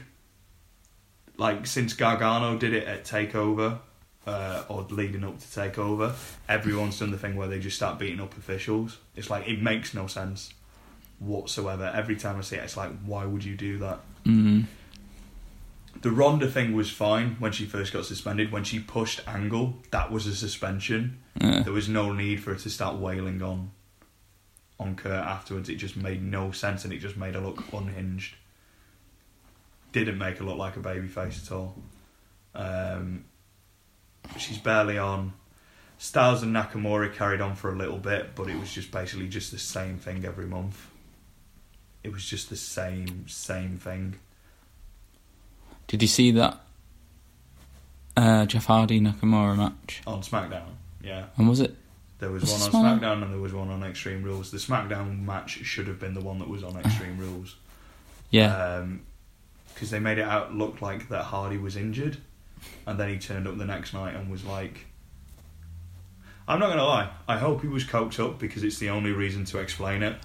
[1.38, 3.80] Like since Gargano did it at Takeover,
[4.28, 6.14] uh, or leading up to take over,
[6.48, 8.98] everyone's done the thing where they just start beating up officials.
[9.16, 10.54] It's like it makes no sense
[11.20, 11.92] whatsoever.
[11.94, 14.00] Every time I see it, it's like, why would you do that?
[14.26, 14.66] Mm.
[16.02, 18.52] The Ronda thing was fine when she first got suspended.
[18.52, 21.20] When she pushed Angle, that was a suspension.
[21.40, 21.62] Yeah.
[21.62, 23.72] There was no need for her to start wailing on
[24.80, 25.70] on Kurt afterwards.
[25.70, 28.36] It just made no sense, and it just made her look unhinged.
[29.92, 31.76] Didn't make her look like a baby face at all.
[32.56, 33.26] Um,
[34.38, 35.34] she's barely on.
[35.98, 39.52] Styles and Nakamura carried on for a little bit, but it was just basically just
[39.52, 40.88] the same thing every month.
[42.04, 44.16] It was just the same same thing.
[45.88, 46.60] Did you see that
[48.18, 50.02] uh, Jeff Hardy Nakamura match?
[50.08, 50.64] on SmackDown.
[51.04, 51.76] Yeah, And was it?
[52.20, 54.52] there was Was one on Smack- SmackDown and there was one on Extreme Rules.
[54.52, 57.56] The SmackDown match should have been the one that was on Extreme Rules.
[58.30, 58.86] Yeah.
[59.74, 62.18] because they made it out look like that Hardy was injured,
[62.92, 64.86] and then he turned up the next night and was like,
[66.48, 69.46] "I'm not gonna lie, I hope he was coked up because it's the only reason
[69.46, 70.16] to explain it.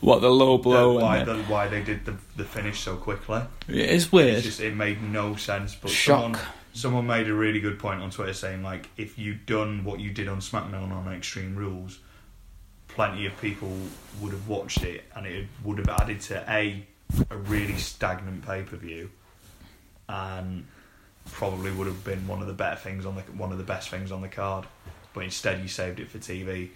[0.00, 0.98] what the low blow?
[0.98, 3.42] that why the, why they did the the finish so quickly.
[3.68, 4.34] it is weird.
[4.36, 5.74] It's just it made no sense.
[5.74, 6.36] But Shock.
[6.36, 6.40] someone
[6.72, 10.10] someone made a really good point on Twitter saying like, if you'd done what you
[10.10, 12.00] did on SmackDown on Extreme Rules,
[12.88, 13.72] plenty of people
[14.20, 16.86] would have watched it, and it would have added to a
[17.30, 19.10] a really stagnant pay per view,
[20.08, 20.66] and
[21.32, 23.88] probably would have been one of the better things on the one of the best
[23.88, 24.66] things on the card.
[25.12, 26.70] But instead, you saved it for TV.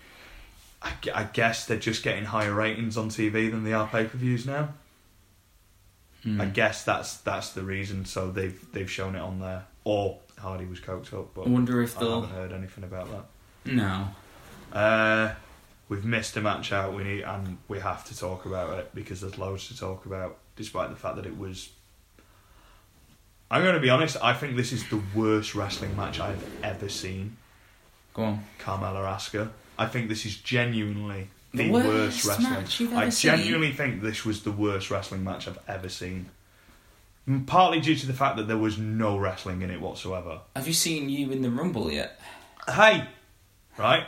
[0.80, 4.16] I, I guess they're just getting higher ratings on TV than they are pay per
[4.16, 4.68] views now.
[6.22, 6.40] Hmm.
[6.40, 8.04] I guess that's that's the reason.
[8.04, 9.64] So they've they've shown it on there.
[9.84, 12.20] Or Hardy was coked up, but I wonder if I they'll.
[12.20, 13.72] haven't heard anything about that.
[13.72, 14.08] No.
[14.72, 15.34] Uh,
[15.88, 16.94] we've missed a match out.
[16.94, 20.36] We need and we have to talk about it because there's loads to talk about,
[20.56, 21.70] despite the fact that it was.
[23.50, 24.16] I'm going to be honest.
[24.22, 27.36] I think this is the worst wrestling match I've ever seen.
[28.14, 28.44] Go on.
[28.58, 29.50] Carmella Asuka.
[29.78, 32.94] I think this is genuinely The the, worst worst, wrestling.
[32.96, 33.36] I seen?
[33.36, 36.28] genuinely think this was the worst wrestling match I've ever seen.
[37.46, 40.40] Partly due to the fact that there was no wrestling in it whatsoever.
[40.56, 42.18] Have you seen you in the Rumble yet?
[42.66, 43.06] Hey,
[43.78, 44.04] right?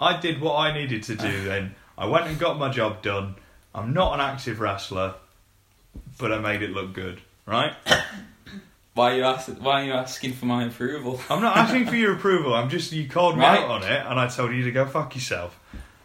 [0.00, 1.74] I did what I needed to do then.
[1.98, 3.34] I went and got my job done.
[3.74, 5.14] I'm not an active wrestler,
[6.18, 7.74] but I made it look good, right?
[8.96, 9.54] Why are you asking?
[9.56, 11.20] Why are you asking for my approval?
[11.30, 12.54] I'm not asking for your approval.
[12.54, 13.60] I'm just you called me Right.
[13.60, 15.60] out on it, and I told you to go fuck yourself.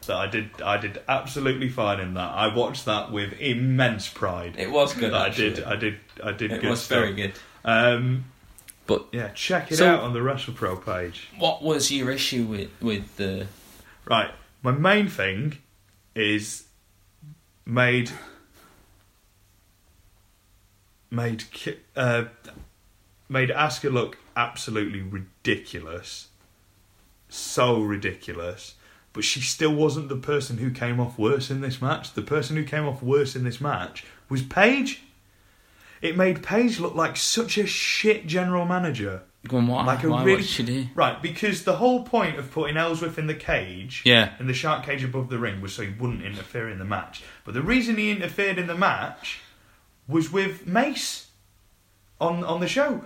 [0.07, 0.61] That I did.
[0.61, 2.33] I did absolutely fine in that.
[2.33, 4.55] I watched that with immense pride.
[4.57, 5.13] It was good.
[5.13, 5.63] I did.
[5.63, 5.99] I did.
[6.21, 6.51] I did.
[6.51, 6.97] It good was stuff.
[6.99, 7.33] very good.
[7.63, 8.25] Um,
[8.87, 11.29] But yeah, check it So- out on the WrestlePro page.
[11.37, 13.47] what was your issue with with the?
[14.05, 14.31] Right.
[14.63, 15.59] My main thing
[16.13, 16.65] is
[17.65, 18.11] made
[21.09, 21.43] made
[21.95, 22.23] uh,
[23.31, 26.27] made Asuka look absolutely ridiculous,
[27.29, 28.75] so ridiculous.
[29.13, 32.13] But she still wasn't the person who came off worse in this match.
[32.13, 35.01] The person who came off worse in this match was Paige.
[36.01, 39.23] It made Paige look like such a shit general manager.
[39.49, 39.85] What?
[39.85, 40.85] Like a why, really- what she do?
[40.95, 44.33] Right, because the whole point of putting Ellsworth in the cage Yeah.
[44.39, 47.23] in the shark cage above the ring was so he wouldn't interfere in the match.
[47.43, 49.39] But the reason he interfered in the match
[50.07, 51.27] was with Mace
[52.19, 53.03] on on the show.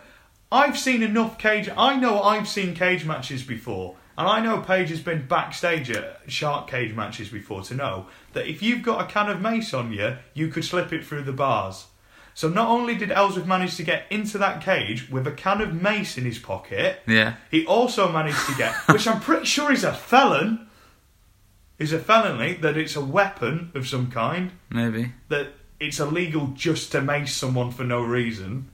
[0.52, 1.70] I've seen enough cage.
[1.76, 6.22] I know I've seen cage matches before, and I know Paige has been backstage at
[6.28, 9.92] shark cage matches before to know that if you've got a can of mace on
[9.92, 11.88] you, you could slip it through the bars.
[12.34, 15.74] So not only did Ellsworth manage to get into that cage with a can of
[15.74, 17.36] mace in his pocket, Yeah.
[17.50, 20.68] he also managed to get, which I'm pretty sure is a felon,
[21.80, 25.12] is a felony that it's a weapon of some kind Maybe.
[25.30, 28.70] that it's illegal just to mace someone for no reason.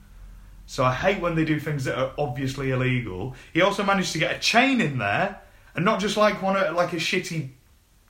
[0.72, 3.34] So I hate when they do things that are obviously illegal.
[3.52, 5.38] He also managed to get a chain in there,
[5.76, 7.50] and not just like one like a shitty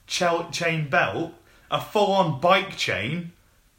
[0.06, 1.32] chain belt,
[1.72, 3.32] a full-on bike chain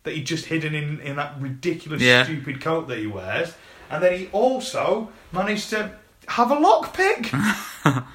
[0.03, 2.25] that he just hidden in in that ridiculous Yeah.
[2.25, 3.53] stupid coat that he wears.
[3.89, 5.93] And then he also managed to
[6.27, 7.31] have a lockpick.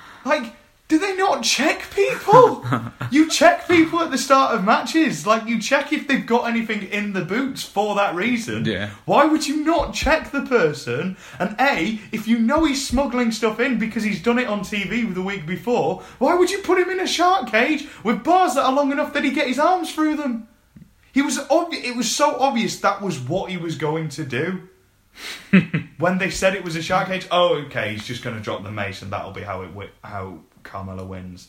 [0.27, 0.53] like,
[0.89, 2.65] do they not check people?
[3.11, 5.27] you check people at the start of matches.
[5.27, 8.65] Like, you check if they've got anything in the boots for that reason.
[8.65, 8.91] Yeah.
[9.05, 11.19] Why would you not check the person?
[11.39, 15.13] And A, if you know he's smuggling stuff in because he's done it on TV
[15.13, 18.65] the week before, why would you put him in a shark cage with bars that
[18.65, 20.49] are long enough that he get his arms through them?
[21.13, 24.69] He was obvi- It was so obvious that was what he was going to do.
[25.99, 28.63] when they said it was a shark cage, oh, okay, he's just going to drop
[28.63, 30.39] the mace and that'll be how it wi- how
[30.69, 31.49] Carmella wins.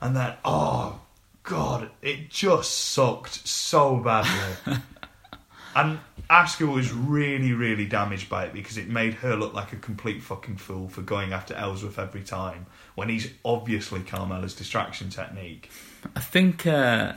[0.00, 1.00] And then, oh
[1.42, 4.76] god, it just sucked so badly.
[5.76, 5.98] And
[6.30, 10.22] Asuka was really, really damaged by it because it made her look like a complete
[10.22, 15.70] fucking fool for going after Ellsworth every time when he's obviously Carmella's distraction technique.
[16.16, 17.12] I think uh,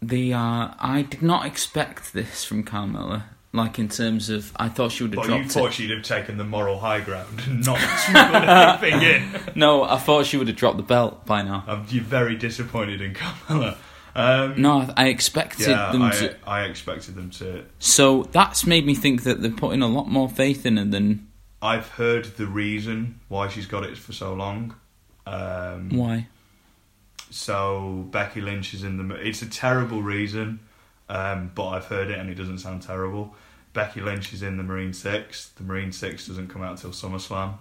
[0.00, 3.24] the uh, I did not expect this from Carmella.
[3.54, 5.72] Like in terms of, I thought she would have But you dropped thought it.
[5.74, 9.40] she'd have taken the moral high ground and not smuggled anything in.
[9.54, 11.62] No, I thought she would have dropped the belt by now.
[11.66, 13.76] Um, you're very disappointed in Carmella.
[14.14, 16.36] Um, No, I- I expected yeah, them I, to.
[16.46, 17.64] I expected them to.
[17.78, 21.28] So that's made me think that they're putting a lot more faith in her than
[21.60, 24.74] I've heard the reason why she's got it for so long.
[25.26, 26.26] Um, why.
[27.30, 29.14] So Becky Lynch is in the.
[29.16, 30.60] It's a terrible reason,
[31.08, 33.34] um, but I've heard it and it doesn't sound terrible.
[33.72, 35.48] Becky Lynch is in the Marine Six.
[35.56, 37.54] The Marine Six doesn't come out till SummerSlam,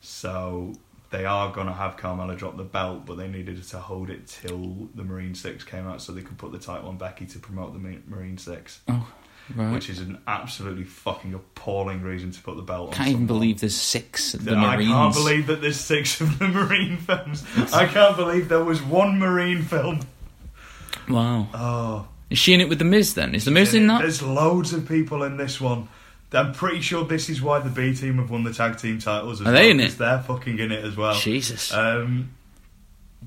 [0.00, 0.72] so
[1.10, 4.88] they are gonna have Carmella drop the belt, but they needed to hold it till
[4.94, 7.74] the Marine Six came out so they could put the title on Becky to promote
[7.74, 9.06] the Ma- Marine Six, Oh,
[9.54, 9.72] right.
[9.74, 12.94] which is an absolutely fucking appalling reason to put the belt on.
[12.94, 14.90] can't even believe there's six of the I Marines.
[14.90, 17.44] I can't believe that there's six of the Marine films.
[17.74, 20.00] I can't believe there was one Marine film.
[21.08, 21.48] Wow.
[21.52, 23.34] Oh, Is she in it with the Miz then?
[23.34, 24.00] Is the Miz in that?
[24.00, 25.88] There's loads of people in this one.
[26.32, 29.40] I'm pretty sure this is why the B team have won the tag team titles.
[29.40, 29.98] As Are well, they in it?
[29.98, 31.14] They're fucking in it as well.
[31.14, 31.72] Jesus.
[31.74, 32.30] Um,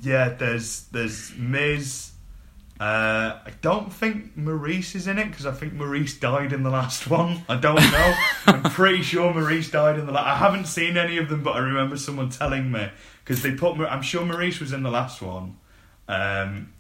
[0.01, 2.11] yeah, there's there's Miz.
[2.79, 6.69] Uh, I don't think Maryse is in it because I think Maryse died in the
[6.69, 7.43] last one.
[7.47, 8.15] I don't know.
[8.47, 10.25] I'm pretty sure Maryse died in the last.
[10.25, 12.89] I haven't seen any of them, but I remember someone telling me
[13.23, 13.79] because they put.
[13.79, 15.57] I'm sure Maryse was in the last one,
[16.07, 16.73] um,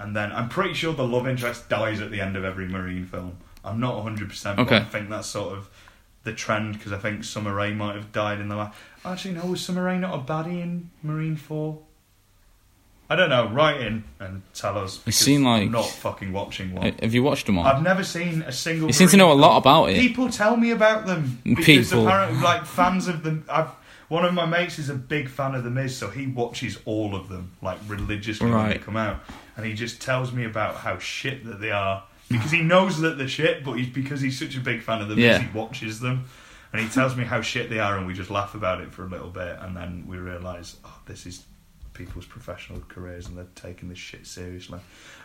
[0.00, 3.06] and then I'm pretty sure the love interest dies at the end of every Marine
[3.06, 3.36] film.
[3.64, 5.68] I'm not 100, percent but I think that's sort of
[6.24, 8.76] the trend because I think Summer Rae might have died in the last.
[9.04, 11.80] Actually, no, was Summer Rae not a baddie in Marine Four?
[13.08, 13.48] I don't know.
[13.48, 14.98] Write in and tell us.
[14.98, 16.92] because seem like- I'm not fucking watching one.
[17.02, 17.66] Have you watched them all?
[17.66, 18.86] I've never seen a single.
[18.86, 19.96] you seem to know a lot about it.
[20.00, 22.06] People tell me about them because People.
[22.06, 23.44] apparently, like fans of them.
[23.50, 23.70] I've
[24.10, 27.14] one of my mates is a big fan of the Miz, so he watches all
[27.16, 28.82] of them like religiously when they Right.
[28.84, 29.24] come out,
[29.56, 33.18] and he just tells me about how shit that they are because he knows that
[33.18, 35.38] they're shit, but he's because he's such a big fan of the Miz, Yeah.
[35.38, 36.26] he watches them.
[36.72, 39.02] And he tells me how shit they are, and we just laugh about it for
[39.04, 41.42] a little bit, and then we realise, oh, this is
[41.94, 44.78] people's professional careers, and they're taking this shit seriously.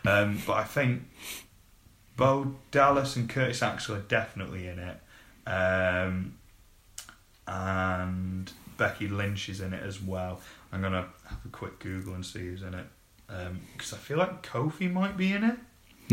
[0.04, 1.02] Um, but I think
[2.16, 5.00] Bo Dallas and Curtis Axel are definitely in it,
[5.48, 6.34] um,
[7.46, 10.40] and Becky Lynch is in it as well.
[10.72, 12.86] I'm gonna have a quick Google and see who's in it
[13.26, 15.56] because I feel like Kofi might be in it.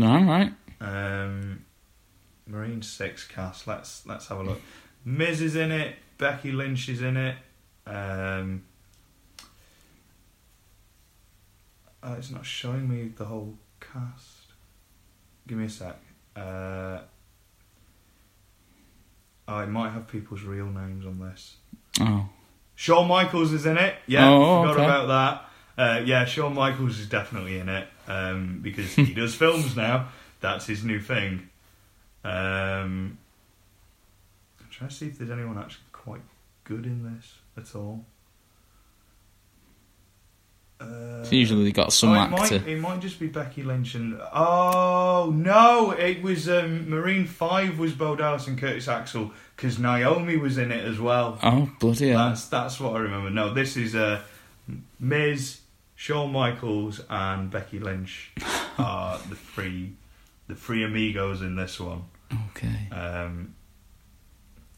[0.02, 0.52] all right.
[0.80, 1.64] Um,
[2.46, 3.66] Marine Six cast.
[3.66, 4.60] Let's let's have a look.
[5.04, 5.96] Miz is in it.
[6.18, 7.36] Becky Lynch is in it.
[7.86, 8.64] Um,
[12.02, 14.52] uh, it's not showing me the whole cast.
[15.46, 15.98] Give me a sec.
[16.36, 17.00] Uh,
[19.48, 21.56] it might have people's real names on this.
[22.00, 22.28] Oh,
[22.76, 23.94] Shawn Michaels is in it.
[24.06, 24.84] Yeah, Oh, forgot okay.
[24.84, 25.06] about
[25.76, 25.82] that.
[25.82, 30.08] Uh, yeah, Shawn Michaels is definitely in it um, because he does films now.
[30.40, 31.48] That's his new thing.
[32.24, 33.18] Um,
[34.60, 36.22] I'm trying to see if there's anyone actually quite
[36.64, 38.04] good in this at all.
[40.84, 42.58] Uh, so usually got some oh, it actor.
[42.58, 47.78] Might, it might just be Becky Lynch and oh no, it was um, Marine Five
[47.78, 51.38] was Bo Dallas and Curtis Axel because Naomi was in it as well.
[51.42, 52.28] Oh bloody hell!
[52.28, 53.30] That's that's what I remember.
[53.30, 54.20] No, this is uh,
[55.00, 55.60] Miz,
[55.94, 58.32] Shawn Michaels, and Becky Lynch
[58.78, 59.92] are the three
[60.46, 62.04] the three amigos in this one.
[62.50, 62.88] Okay.
[62.92, 63.54] Um,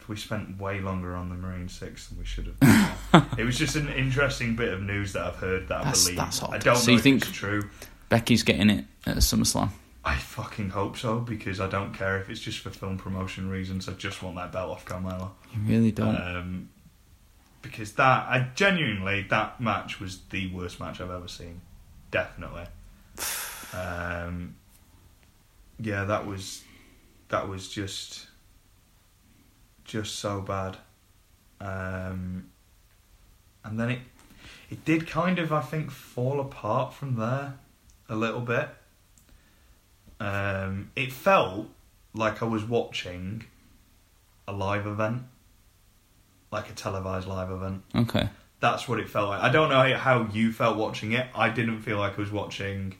[0.08, 3.34] we spent way longer on the Marine Six than we should have.
[3.38, 6.16] it was just an interesting bit of news that I've heard that That's- I believe.
[6.18, 6.54] that's odd.
[6.54, 7.68] I don't So know you if think- it's true.
[8.08, 9.70] Becky's getting it at the SummerSlam.
[10.04, 13.88] I fucking hope so because I don't care if it's just for film promotion reasons.
[13.88, 15.30] I just want that belt off Carmella.
[15.52, 16.14] You really don't.
[16.14, 16.68] Um,
[17.62, 21.60] because that, I genuinely, that match was the worst match I've ever seen.
[22.10, 22.66] Definitely.
[23.74, 24.54] Um,
[25.80, 26.62] yeah, that was,
[27.28, 28.25] that was just,
[29.86, 30.76] just so bad.
[31.60, 32.50] Um,
[33.64, 33.98] and then it,
[34.70, 37.54] it did kind of, I think, fall apart from there
[38.08, 38.68] a little bit.
[40.20, 41.68] Um, it felt
[42.14, 43.44] like I was watching
[44.48, 45.22] a live event,
[46.50, 47.82] like a televised live event.
[47.94, 48.28] okay.
[48.58, 49.42] That's what it felt like.
[49.42, 51.26] I don't know how you felt watching it.
[51.34, 52.94] I didn't feel like I was watching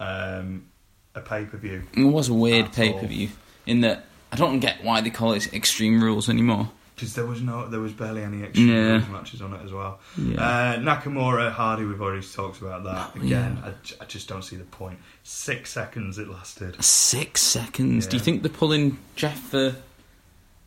[0.00, 0.66] um,
[1.14, 1.84] a pay per view.
[1.96, 3.28] It was a weird pay per view
[3.64, 6.70] in that I don't get why they call it Extreme Rules anymore.
[6.94, 8.98] because there was no, there was barely any Extreme Yeah.
[9.10, 10.00] matches on it as well.
[10.16, 10.40] Yeah.
[10.40, 13.12] Uh, Nakamura, Hardy, we've already talked about that.
[13.16, 13.70] Oh, Again, yeah.
[14.00, 14.98] I, I just don't see the point.
[15.22, 16.82] Six seconds it lasted.
[16.82, 18.06] Six seconds.
[18.08, 19.76] Do you think they're pulling Jeff for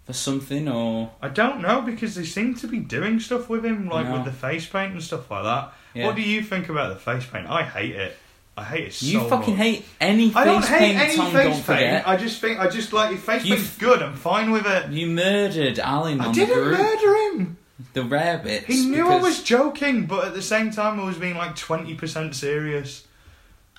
[0.05, 1.11] for something or?
[1.21, 4.13] I don't know because they seem to be doing stuff with him, like No.
[4.13, 5.73] with the face paint and stuff like that.
[5.93, 6.07] Yeah.
[6.07, 7.47] What do you think about the face paint?
[7.47, 8.17] I hate it.
[8.57, 9.63] I hate it so You fucking much.
[9.65, 11.31] hate any face I don't hate paint, any Tom.
[11.31, 11.65] face don't paint.
[11.65, 12.07] forget.
[12.07, 14.01] I just think I just like if face You paint's good.
[14.01, 14.89] I'm fine with it.
[14.91, 16.77] You murdered Alan I on the didn't group.
[16.77, 17.57] murder him.
[17.93, 18.65] The rare bits.
[18.67, 21.55] He knew I because was joking, but at the same time, I was being like
[21.55, 23.07] twenty percent serious.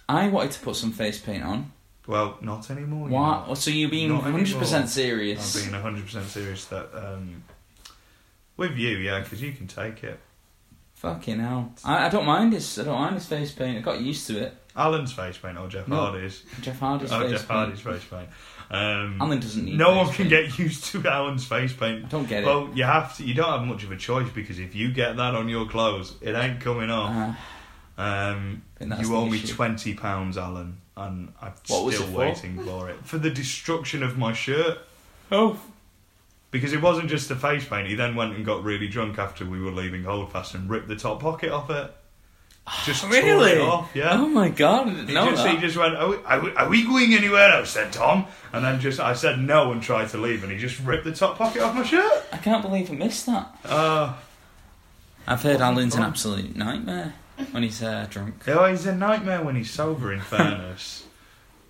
[0.09, 1.71] I wanted to put some face paint on.
[2.07, 3.09] Well, not anymore.
[3.09, 3.49] you What?
[3.49, 3.55] know.
[3.55, 4.87] So you're being Not 100 anymore.
[4.89, 5.55] serious.
[5.55, 7.45] I'm being hundred percent serious that um,
[8.57, 10.19] with you, yeah, because you can take it.
[10.95, 11.73] Fucking hell!
[11.85, 12.79] I, I don't mind his.
[12.79, 13.79] I don't mind his face paint.
[13.79, 14.55] I got used to it.
[14.77, 15.97] Alan's face paint or Jeff No.
[15.97, 16.43] Hardy's?
[16.61, 17.59] Jeff Hardy's Oh, face Jeff paint.
[17.59, 18.29] Hardy's face paint.
[18.71, 19.77] Um, Alan doesn't need.
[19.77, 20.31] no face one can paint.
[20.51, 22.05] get used to Alan's face paint.
[22.07, 22.47] I don't get it.
[22.47, 23.25] Well, you have to.
[23.25, 26.15] You don't have much of a choice because if you get that on your clothes,
[26.23, 27.37] it ain't coming off.
[27.99, 29.55] Uh, Um, think that's you the owe me issue.
[29.55, 32.19] twenty pounds, Alan, and I'm What was still it for?
[32.19, 34.79] waiting for it for the destruction of my shirt.
[35.31, 35.61] oh,
[36.51, 37.89] Because it wasn't just the face paint.
[37.89, 40.97] He then went and got really drunk after we were leaving Holdfast and ripped the
[40.97, 41.95] top pocket off it.
[42.85, 43.53] Just tore really?
[43.53, 44.11] it off, yeah.
[44.13, 44.87] Oh my god!
[44.89, 45.55] I didn't He know just, that.
[45.55, 48.27] he just went, are we, are, we, are we going anywhere else said Tom?
[48.53, 51.13] And then just, I said no and tried to leave, and he just ripped the
[51.13, 52.25] top pocket off my shirt.
[52.33, 53.57] I can't believe I missed that.
[53.65, 54.15] Uh,
[55.27, 57.15] I've heard Alan's an absolute nightmare
[57.51, 58.45] when he's uh, drunk.
[58.49, 61.05] oh, he's a nightmare when he's sober, in fairness.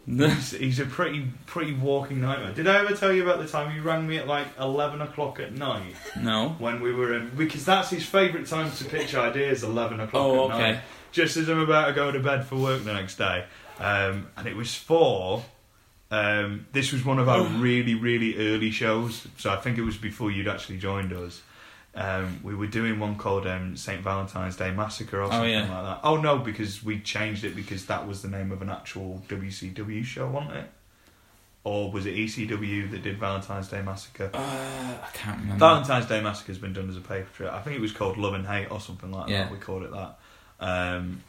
[0.07, 2.53] He's, he's a pretty pretty walking nightmare.
[2.53, 5.39] Did I ever tell you about the time he rang me at like 11 o'clock
[5.41, 5.95] at night?
[6.21, 6.51] no.
[6.59, 9.63] when we were in because that's his favourite time to pitch ideas.
[9.63, 10.71] Eleven o'clock Oh, at okay.
[10.73, 10.81] night,
[11.13, 13.45] just as I'm about to go to bed for work the next day,
[13.79, 15.45] um, and it was for.
[16.11, 19.97] Um, this was one of our really really early shows, so I think it was
[19.97, 21.41] before you'd actually joined us.
[21.95, 25.61] Um, we were doing one called um, Saint Valentine's Day Massacre or Oh, something yeah.
[25.75, 26.01] like that.
[26.05, 30.03] Oh no, because we changed it because that was the name of an actual WCW
[30.05, 30.71] show, wasn't it?
[31.65, 34.31] Or was it ECW that did Valentine's Day Massacre?
[34.35, 35.59] Uh, I can't remember.
[35.61, 37.51] Valentine's Day Massacre has been done as a paper trail.
[37.53, 39.45] I think it was called Love and Hate or something like Yeah.
[39.45, 39.53] that.
[39.53, 40.19] We called it that.
[40.61, 41.23] Um,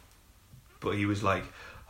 [0.79, 1.43] but he was like,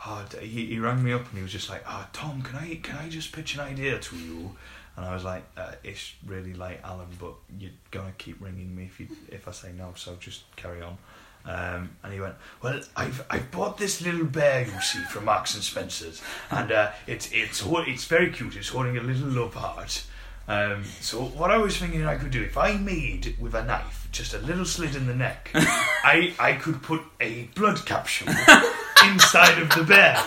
[0.05, 2.79] oh, he, he rang me up and he was just like, oh, Tom, can I
[2.83, 4.55] can I just pitch an idea to you?
[4.95, 8.85] And I was like, uh, it's really late, Alan, but you're gonna keep ringing me
[8.85, 10.97] if you if I say no, so just carry on.
[11.45, 15.55] Um, and he went, well, I've I've bought this little bear you see from Marks
[15.55, 16.21] and Spencers,
[16.51, 18.55] and uh, it's it's it's very cute.
[18.55, 20.05] It's holding a little love heart.
[20.47, 24.09] Um, so what I was thinking I could do if I made with a knife
[24.11, 28.27] just a little slit in the neck, I I could put a blood capsule
[29.05, 30.17] inside of the bear,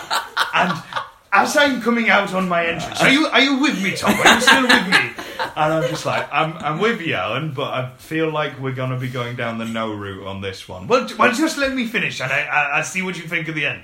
[0.53, 0.83] and
[1.31, 4.11] as I'm coming out on my entrance, are you are you with me, Tom?
[4.11, 5.11] Are you still with me?
[5.55, 8.99] And I'm just like, I'm I'm with you, Alan, but I feel like we're gonna
[8.99, 10.87] be going down the no route on this one.
[10.87, 13.55] Well, well, just let me finish, and I I, I see what you think at
[13.55, 13.83] the end.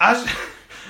[0.00, 0.28] As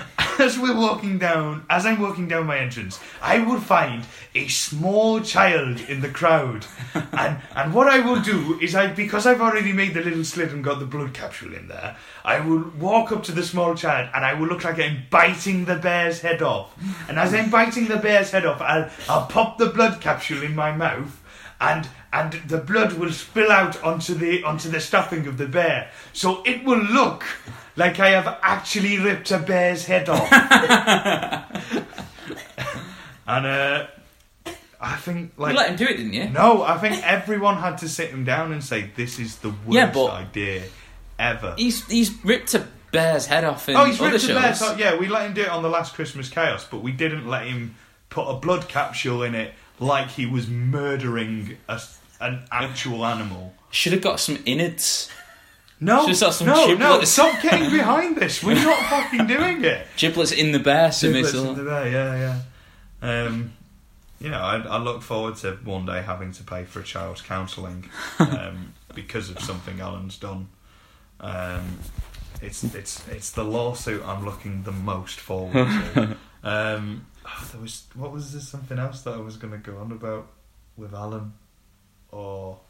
[0.38, 5.20] as we're walking down, as I'm walking down my entrance, I will find a small
[5.20, 9.72] child in the crowd, and and what I will do is I because I've already
[9.72, 13.22] made the little slit and got the blood capsule in there, I will walk up
[13.24, 16.74] to the small child and I will look like I'm biting the bear's head off,
[17.08, 20.54] and as I'm biting the bear's head off, I'll I'll pop the blood capsule in
[20.54, 21.22] my mouth,
[21.60, 25.90] and and the blood will spill out onto the onto the stuffing of the bear,
[26.12, 27.24] so it will look
[27.76, 30.32] like I have actually ripped a bear's head off.
[33.26, 33.86] and uh,
[34.80, 36.28] I think like you let him do it, didn't you?
[36.28, 39.60] no, I think everyone had to sit him down and say this is the worst
[39.68, 40.62] Yeah, but- idea
[41.18, 41.54] ever.
[41.56, 44.78] He's he's ripped a bear's head off in Oh, he's ripped a bear's head.
[44.78, 47.46] Yeah, we let him do it on the last Christmas Chaos, but we didn't let
[47.46, 47.74] him
[48.10, 51.80] put a blood capsule in it like he was murdering a,
[52.20, 53.52] an actual animal.
[53.70, 55.10] Should have got some innards.
[55.78, 57.04] No, Just have some no, no!
[57.04, 58.42] Stop getting behind this.
[58.42, 59.86] We're not fucking doing it.
[59.98, 62.40] Giblets in the bear, Giblets it's all- into there, yeah,
[63.02, 63.24] yeah.
[63.26, 63.52] Um,
[64.18, 67.20] you know, I, I look forward to one day having to pay for a child's
[67.20, 70.48] counselling um, because of something Alan's done.
[71.20, 71.78] Um,
[72.40, 75.52] it's it's it's the lawsuit I'm looking the most forward
[75.94, 76.16] to.
[76.44, 79.78] Um, oh, there was what was there something else that I was going to go
[79.78, 80.28] on about
[80.76, 81.32] with Alan,
[82.12, 82.60] or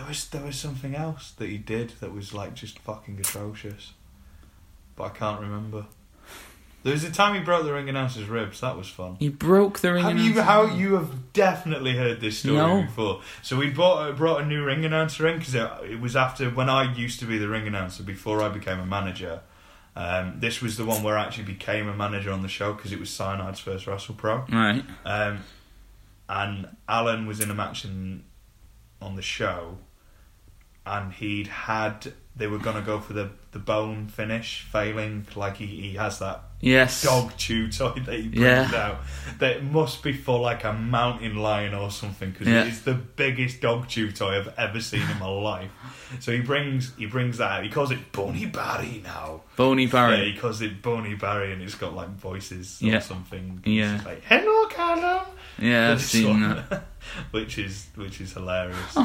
[0.00, 3.92] there was there was something else that he did that was like just fucking atrocious,
[4.96, 5.84] but I can't remember.
[6.82, 8.62] There was a time he broke the ring announcer's ribs.
[8.62, 9.16] That was fun.
[9.18, 10.02] He broke the ring.
[10.02, 12.82] Have you how you have definitely heard this story No.
[12.82, 13.20] before?
[13.42, 16.48] So we brought uh, brought a new ring announcer in because it, it was after
[16.48, 19.40] when I used to be the ring announcer before I became a manager.
[19.94, 22.92] Um, this was the one where I actually became a manager on the show because
[22.92, 24.46] it was Cyanide's first Wrestle Pro.
[24.50, 24.82] Right.
[25.04, 25.40] Um,
[26.30, 28.24] and Alan was in a match in,
[29.02, 29.76] on the show,
[30.86, 35.66] and he'd had they were gonna go for the the bone finish, failing like he,
[35.66, 37.02] he has that Yes.
[37.02, 38.70] dog chew toy that he brings Yeah.
[38.74, 39.00] out
[39.40, 42.62] that must be for like a mountain lion or something because Yeah.
[42.62, 45.70] it is the biggest dog chew toy I've ever seen in my life.
[46.20, 47.64] So he brings he brings that out.
[47.64, 49.42] He calls it Boney Barry now.
[49.58, 50.32] Yeah, Barry.
[50.32, 52.98] he calls it Boney Barry and it's got like voices Yeah.
[52.98, 53.62] or something.
[53.64, 53.96] Yeah.
[53.96, 55.26] It's like hello Callum.
[55.58, 56.84] Yeah, I've seen one, that.
[57.32, 58.96] which is which is hilarious.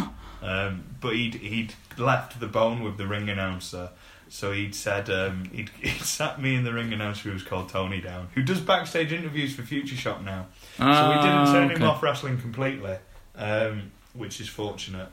[0.42, 3.90] Um, but he'd he'd left the bone with the ring announcer,
[4.30, 7.70] so he'd said um, he'd, he'd sat me and the ring announcer who was called
[7.70, 10.48] Tony down, who does backstage interviews for Future Shock now.
[10.78, 12.98] so we didn't turn him Ah, off wrestling completely,
[13.36, 15.10] um, which is fortunate.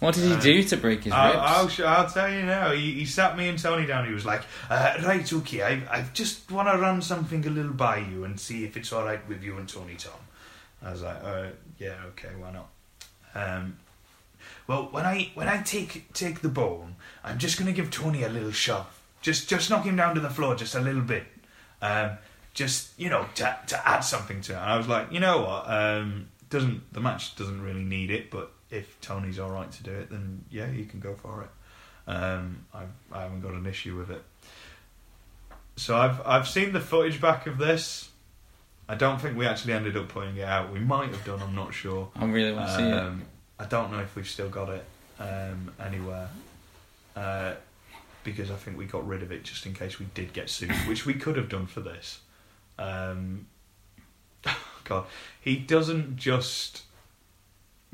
[0.00, 1.14] What did he Uh, do to break his ribs?
[1.14, 2.70] I'll, I'll, I'll tell you now.
[2.72, 4.06] He, he sat me and Tony down.
[4.06, 5.62] He was like, uh, "Right, okay.
[5.62, 8.92] I, I just want to run something a little by you and see if it's
[8.94, 10.14] all right with you and Tony Tom."
[10.82, 11.46] I was like, uh,
[11.78, 12.68] "Yeah, okay, why not?"
[13.34, 13.76] Um,
[14.66, 18.22] well, when I when I take take the bone, I'm just going to give Tony
[18.22, 19.00] a little shove.
[19.22, 21.24] Just just knock him down to the floor just a little bit.
[21.82, 22.18] Um,
[22.54, 24.56] just you know to to add something to it.
[24.56, 25.64] And I was like, you know what?
[25.70, 29.92] Um, doesn't the match doesn't really need it, but if Tony's all right to do
[29.92, 32.10] it, then yeah, you can go for it.
[32.10, 34.22] Um, I I haven't got an issue with it.
[35.76, 38.10] So I've I've seen the footage back of this.
[38.88, 40.72] I don't think we actually ended up putting it out.
[40.72, 41.40] We might have done.
[41.40, 42.10] I'm not sure.
[42.16, 43.12] I really want to see it.
[43.60, 44.84] I don't know if we've still got it
[45.18, 46.28] um, anywhere
[47.14, 47.52] uh,
[48.24, 50.72] because I think we got rid of it just in case we did get sued,
[50.88, 52.20] which we could have done for this.
[52.78, 53.46] Um,
[54.84, 55.04] God,
[55.40, 56.84] he doesn't just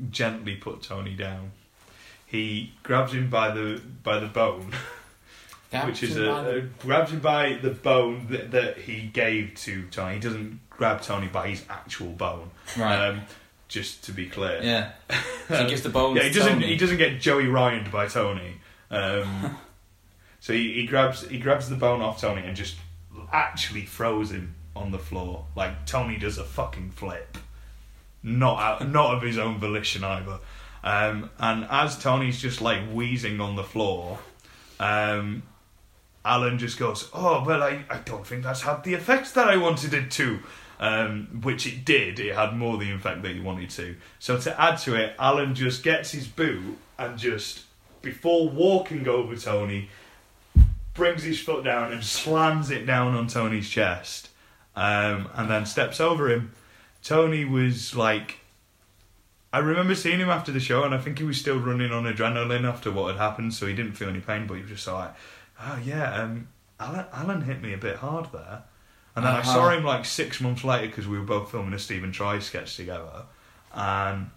[0.09, 1.51] gently put Tony down.
[2.25, 4.73] He grabs him by the by the bone,
[5.85, 10.15] which is a, a grabs him by the bone that, that he gave to Tony.
[10.15, 12.51] He doesn't grab Tony by his actual bone.
[12.77, 13.09] right.
[13.09, 13.21] Um,
[13.67, 14.91] just to be clear, yeah.
[15.47, 16.17] So he gives the bones.
[16.17, 16.53] yeah, he doesn't.
[16.53, 16.67] Tony.
[16.67, 18.57] He doesn't get Joey Ryan by Tony.
[18.89, 19.57] Um,
[20.39, 22.77] so he, he grabs he grabs the bone off Tony and just
[23.31, 25.45] actually throws him on the floor.
[25.55, 27.37] Like Tony does a fucking flip,
[28.23, 30.39] not out, not of his own volition either.
[30.83, 34.19] Um, and as Tony's just like wheezing on the floor,
[34.79, 35.43] um,
[36.23, 39.57] Alan just goes, "Oh well, I, I don't think that's had the effect that I
[39.57, 40.39] wanted it to."
[40.79, 42.19] Um, which it did.
[42.19, 43.95] It had more the effect that he wanted to.
[44.19, 47.63] So to add to it, Alan just gets his boot and just
[48.01, 49.89] before walking over Tony,
[50.93, 54.29] brings his foot down and slams it down on Tony's chest,
[54.75, 56.53] um, and then steps over him.
[57.03, 58.37] Tony was like,
[59.53, 62.03] I remember seeing him after the show, and I think he was still running on
[62.03, 64.87] adrenaline after what had happened, so he didn't feel any pain, but he was just
[64.87, 65.13] like,
[65.61, 66.47] oh yeah, um,
[66.79, 68.63] Alan, Alan hit me a bit hard there.
[69.17, 69.53] And then I Uh-huh.
[69.53, 72.75] saw him like six months later because we were both filming a Stephen Try sketch
[72.77, 73.25] together,
[73.73, 74.29] and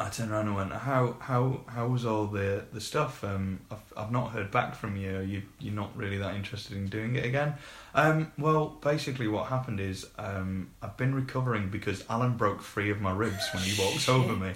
[0.00, 3.22] I turned around and went, "How how how was all the the stuff?
[3.22, 5.20] Um, I've I've not heard back from you.
[5.20, 7.54] You you're not really that interested in doing it again."
[7.94, 13.00] Um, well, basically, what happened is um, I've been recovering because Alan broke three of
[13.00, 14.52] my ribs when he walked over me.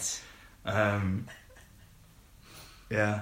[0.67, 1.29] Um,
[2.91, 3.21] yeah,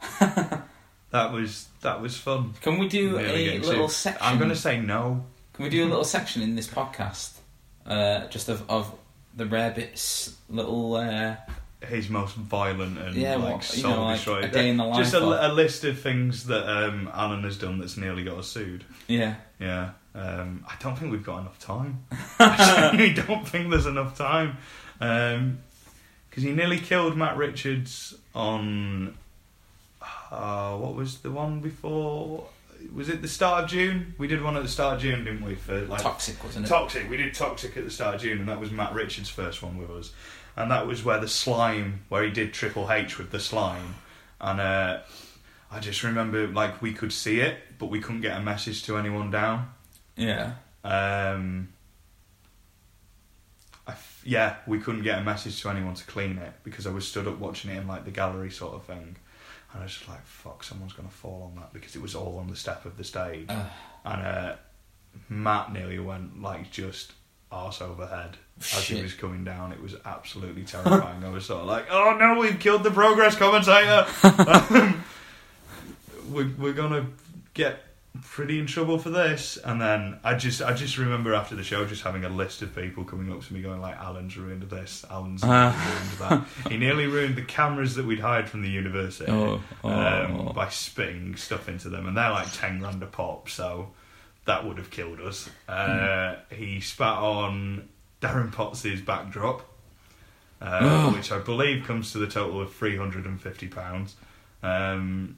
[1.10, 2.54] that was that was fun.
[2.62, 4.22] Can we do Nearly a getting little section?
[4.24, 5.24] I'm going to say no.
[5.54, 7.32] Can we do a little section in this podcast,
[7.86, 8.92] uh, just of of
[9.36, 10.94] the rabbits little?
[10.96, 11.36] Uh,
[11.86, 14.44] His most violent and Yeah, like what- you soul know, like destroying.
[14.44, 17.42] a day in the life Just a, of- a list of things that um, Alan
[17.44, 18.84] has done that's nearly got us sued.
[19.06, 19.34] yeah.
[19.60, 22.04] Yeah, um, I don't think we've got enough time.
[22.38, 24.56] I really don't think there's enough time
[24.98, 29.16] because he nearly killed Matt Richards on
[30.30, 32.46] uh, what was the one before?
[32.94, 34.14] Was it the start of June?
[34.18, 35.56] We did one at the start of June, didn't we?
[35.56, 36.68] For like Toxic, wasn't it?
[36.68, 37.10] Toxic.
[37.10, 39.78] We did Toxic at the start of June, and that was Matt Richards' first one
[39.78, 40.12] with us.
[40.56, 43.94] And that was where the slime, where he did Triple H with the slime.
[44.40, 45.00] And uh,
[45.70, 48.96] I just remember, like, we could see it, but we couldn't get a message to
[48.96, 49.70] anyone down.
[50.16, 50.54] Yeah.
[50.82, 51.68] Um,
[53.86, 56.90] I f- yeah, we couldn't get a message to anyone to clean it because I
[56.90, 59.16] was stood up watching it in, like, the gallery sort of thing.
[59.72, 62.14] And I was just like, fuck, someone's going to fall on that because it was
[62.14, 63.46] all on the step of the stage.
[63.48, 63.66] Ugh.
[64.04, 64.56] And uh,
[65.28, 67.12] Matt nearly went like just
[67.50, 69.72] arse over head as he was coming down.
[69.72, 71.24] It was absolutely terrifying.
[71.24, 74.06] I was sort of like, "Oh no, we've killed the progress commentator.
[74.24, 75.04] Um,
[76.30, 77.06] we're we're gonna
[77.54, 77.82] get
[78.22, 81.84] pretty in trouble for this." And then I just I just remember after the show
[81.86, 85.04] just having a list of people coming up to me going like, "Alan's ruined this.
[85.10, 85.74] Alan's Ah.
[86.20, 89.90] ruined that." he nearly ruined the cameras that we'd hired from the university Oh, oh.
[89.90, 93.90] um, by spitting stuff into them, and they're like ten grand a pop, so
[94.44, 95.48] that would have killed us.
[95.68, 97.88] Uh, he spat on
[98.22, 99.60] Darren Potts' backdrop,
[100.60, 101.12] uh, Oh.
[101.16, 104.16] which I believe comes to the total of three hundred and fifty pounds.
[104.62, 105.36] Um,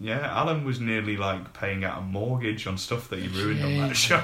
[0.00, 3.88] yeah, Alan was nearly like paying out a mortgage on stuff that he ruined on
[3.88, 4.20] that show.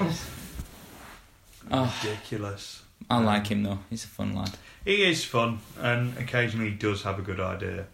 [1.70, 2.82] Oh, Ridiculous.
[3.08, 3.78] I like him though.
[3.88, 4.52] He's a fun lad.
[4.84, 7.86] He is fun, and occasionally he does have a good idea.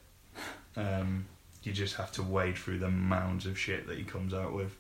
[0.77, 1.27] Um,
[1.63, 4.77] you just have to wade through the mounds of shit that he comes out with.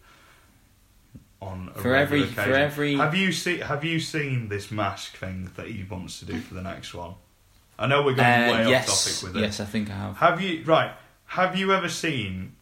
[1.42, 2.44] On a For regular every- occasion.
[2.44, 6.24] for every- have you seen have you seen this mask thing that he wants to
[6.24, 7.14] do for the next one?
[7.78, 9.46] I know we're going Uh, way yes, off topic with it.
[9.46, 10.16] yes, I think I have.
[10.16, 10.92] Have you right?
[11.26, 12.55] Have you ever seen?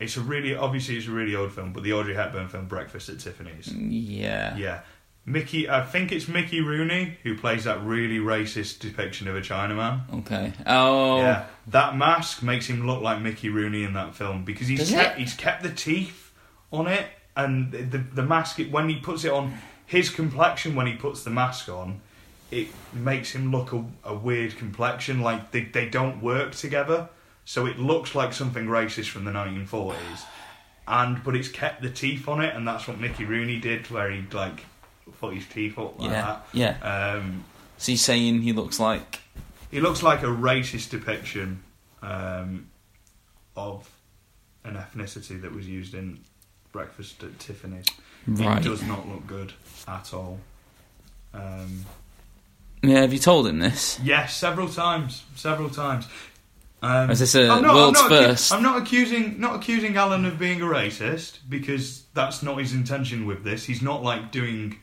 [0.00, 3.08] It's a really obviously it's a really old film, but the Audrey Hepburn film Breakfast
[3.08, 3.72] at Tiffany's.
[3.72, 4.56] Yeah.
[4.56, 4.80] Yeah.
[5.26, 10.00] Mickey, I think it's Mickey Rooney who plays that really racist depiction of a Chinaman.
[10.20, 10.52] Okay.
[10.66, 11.18] Oh.
[11.18, 14.90] Yeah, that mask makes him look like Mickey Rooney in that film because he's Does
[14.90, 15.20] kept it?
[15.20, 16.32] he's kept the teeth
[16.72, 20.94] on it, and the the mask when he puts it on his complexion when he
[20.94, 22.00] puts the mask on,
[22.50, 27.08] it makes him look a, a weird complexion like they they don't work together,
[27.48, 30.20] so it looks like something racist from the 1940s,
[30.86, 34.10] and but it's kept the teeth on it, and that's what Mickey Rooney did where
[34.10, 34.66] he like
[35.18, 36.40] put his teeth up like Yeah.
[36.52, 37.14] Yeah.
[37.14, 37.44] Um,
[37.78, 39.20] So he's saying he looks like.
[39.70, 41.62] he looks like a racist depiction
[42.02, 42.68] um,
[43.56, 43.88] of
[44.64, 46.20] an ethnicity that was used in
[46.70, 47.86] Breakfast at Tiffany's.
[48.26, 48.58] Right.
[48.58, 49.54] It does not look good
[49.86, 50.38] at all.
[51.32, 51.86] Um,
[52.82, 53.00] Yeah.
[53.00, 53.98] Have you told him this?
[54.04, 56.06] yes, several times, several times.
[56.80, 58.52] Um, Is this a I'm not- I'm not first?
[58.52, 63.26] I'm not accusing not accusing Alan of being a racist because that's not his intention
[63.26, 63.64] with this.
[63.64, 64.78] He's not like doing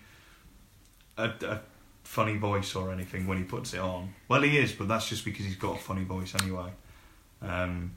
[1.17, 1.61] a, a
[2.03, 4.13] funny voice or anything when he puts it on.
[4.27, 6.71] Well, he is, but that's just because he's got a funny voice anyway.
[7.41, 7.95] Um,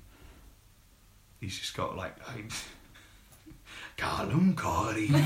[1.40, 2.14] he's just got like,
[3.96, 5.10] Callum Corey.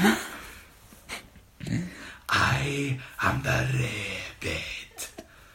[2.29, 4.82] I am the rabbit.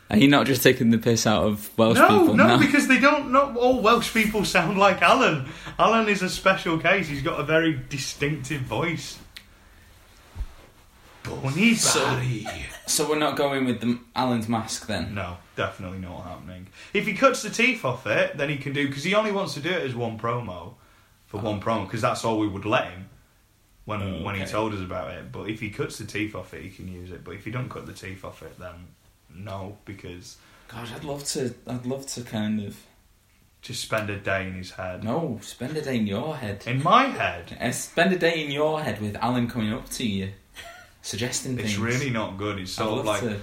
[0.09, 2.57] Are you not just taking the piss out of Welsh no, people no, now?
[2.59, 3.31] because they don't.
[3.31, 5.49] Not all Welsh people sound like Alan.
[5.77, 7.07] Alan is a special case.
[7.09, 9.19] He's got a very distinctive voice.
[11.23, 12.47] Bonnie So- Barry.
[12.85, 15.13] So we're not going with the Alan's mask then.
[15.13, 16.67] No, definitely not happening.
[16.93, 19.53] If he cuts the teeth off it, then he can do because he only wants
[19.55, 20.75] to do it as one promo
[21.25, 23.09] for one promo because that's all we would let him
[23.83, 25.33] when Oh, when he told us about it.
[25.33, 27.25] But if he cuts the teeth off it, he can use it.
[27.25, 28.87] But if he don't cut the teeth off it, then
[29.37, 31.53] no, because God, I'd love to.
[31.67, 32.77] I'd love to kind of.
[33.61, 35.03] just spend a day in his head.
[35.03, 36.63] No, spend a day in your head.
[36.67, 40.07] In my head, Uh, spend a day in your head with Alan coming up to
[40.07, 40.31] you,
[41.01, 41.71] suggesting things.
[41.71, 42.59] it's really not good.
[42.59, 43.39] It's I'd love of like to.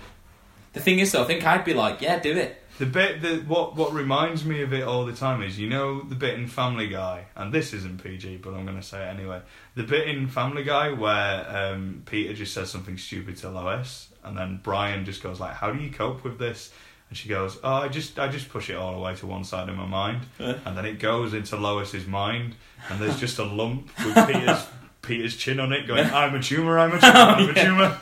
[0.72, 2.60] The thing is, though, I think I'd be like, yeah, do it.
[2.78, 6.02] The bit that what what reminds me of it all the time is you know
[6.02, 9.08] the bit in Family Guy, and this isn't PG, but I'm going to say it
[9.14, 9.42] anyway.
[9.76, 14.36] The bit in Family Guy where um, Peter just says something stupid to Lois, and
[14.36, 16.72] then Brian just goes like, "How do you cope with this?"
[17.10, 19.68] And she goes, "Oh, I just I just push it all away to one side
[19.68, 22.54] of my mind," and then it goes into Lois's mind,
[22.90, 24.66] and there's just a lump with Peter's
[25.02, 28.00] Peter's chin on it, going, "I'm a tumor, I'm a tumor, I'm a oh, tumor."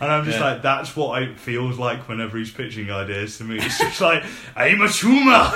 [0.00, 0.44] And I'm just Yeah.
[0.52, 3.56] like, that's what it feels like whenever he's pitching ideas to me.
[3.58, 4.22] It's just like,
[4.54, 5.50] I'm a tumor.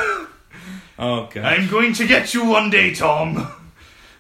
[0.99, 1.37] Oh god.
[1.45, 3.49] I'm going to get you one day, Tom.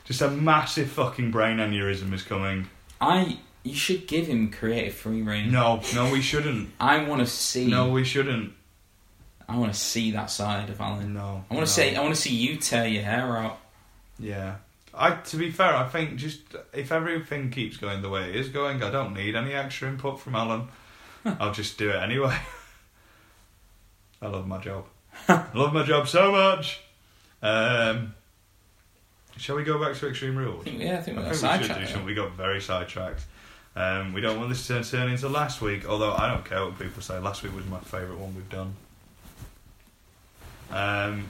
[0.04, 2.68] Just a massive fucking brain aneurysm is coming.
[3.00, 3.38] I.
[3.64, 5.52] You should give him creative free reign.
[5.52, 6.70] No, no, we shouldn't.
[6.80, 7.68] I want to see.
[7.68, 8.52] No, we shouldn't.
[9.48, 11.14] I want to see that side of Alan.
[11.14, 11.20] No.
[11.20, 11.60] I want no.
[11.60, 11.94] to say.
[11.94, 13.58] I want to see you tear your hair out.
[14.18, 14.56] Yeah.
[14.94, 16.40] I, to be fair, I think just
[16.72, 20.20] if everything keeps going the way it is going, I don't need any extra input
[20.20, 20.68] from Alan.
[21.24, 22.36] I'll just do it anyway.
[24.22, 24.86] I love my job.
[25.28, 26.80] I love my job so much.
[27.42, 28.14] Um,
[29.36, 30.66] shall we go back to Extreme Rules?
[30.66, 32.04] yeah, I think I think we should do something.
[32.04, 33.24] We got very sidetracked.
[33.74, 36.78] Um, we don't want this to turn into last week, although I don't care what
[36.78, 37.18] people say.
[37.18, 38.74] Last week was my favourite one we've done.
[40.70, 41.24] Um,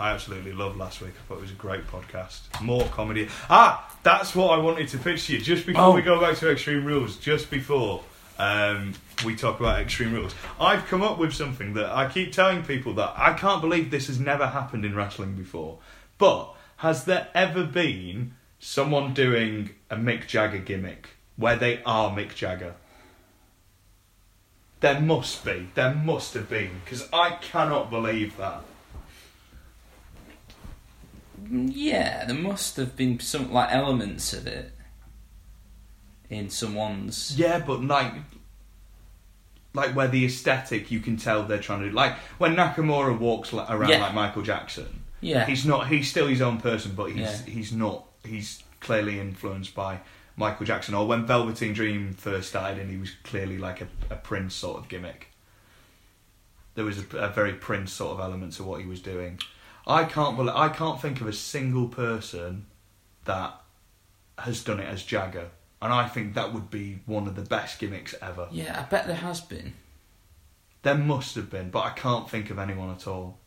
[0.00, 1.12] I absolutely loved last week.
[1.18, 2.40] I thought it was a great podcast.
[2.62, 3.28] More comedy.
[3.50, 5.40] Ah, that's what I wanted to pitch to you.
[5.40, 5.94] Just before Oh.
[5.94, 8.02] we go back to Extreme Rules, just before
[8.38, 12.62] um, we talk about Extreme Rules, I've come up with something that I keep telling
[12.62, 15.78] people that I can't believe this has never happened in wrestling before.
[16.18, 21.08] But has there ever been someone doing a Mick Jagger gimmick
[21.38, 22.74] where they are Mick Jagger?
[24.80, 25.68] There must be.
[25.74, 26.80] There must have been.
[26.84, 28.62] Because I cannot believe that.
[31.50, 34.72] Yeah, there must have been some like elements of it
[36.28, 37.38] in someone's.
[37.38, 38.12] Yeah, but like,
[39.72, 41.94] like where the aesthetic, you can tell they're trying to do.
[41.94, 44.02] like when Nakamura walks li- around Yeah.
[44.02, 45.04] like Michael Jackson.
[45.20, 45.88] Yeah, He's not.
[45.88, 47.42] He's still his own person, but he's Yeah.
[47.52, 48.04] he's not.
[48.24, 50.00] He's clearly influenced by
[50.38, 54.16] Michael Jackson, or when Velveteen Dream first started, and he was clearly like a, a
[54.16, 55.28] Prince sort of gimmick.
[56.74, 59.40] There was a, a very Prince sort of element to what he was doing.
[59.86, 62.66] I can't believe, I can't think of a single person
[63.24, 63.60] that
[64.38, 65.48] has done it as Jagger,
[65.82, 68.46] and I think that would be one of the best gimmicks ever.
[68.52, 69.74] Yeah, I bet there has been.
[70.82, 73.38] There must have been, but I can't think of anyone at all.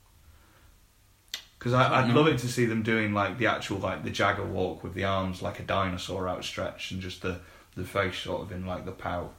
[1.62, 2.16] Because I'd Mm.
[2.16, 5.04] love it to see them doing like the actual like the Jagger walk with the
[5.04, 7.40] arms like a dinosaur outstretched and just the
[7.76, 9.32] the face sort of in like the pout.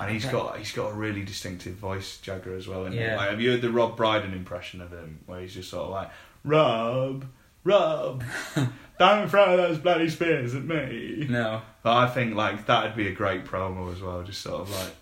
[0.00, 2.86] and he's bet- got he's got a really distinctive voice, Jagger as well.
[2.86, 3.16] And Yeah.
[3.16, 5.90] like, have you heard the Rob Brydon impression of him, where he's just sort of
[5.90, 6.10] like
[6.44, 7.24] Rob,
[7.64, 8.22] Rob,
[9.00, 11.26] don't throw those bloody spears at me.
[11.28, 11.62] No.
[11.82, 14.94] But I think like that'd be a great promo as well, just sort of like.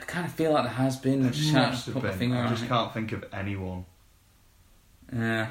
[0.00, 1.24] I kind of feel like there has been.
[1.26, 2.32] I just Must can't have been.
[2.32, 3.84] I just can't think of anyone.
[5.12, 5.50] Yeah.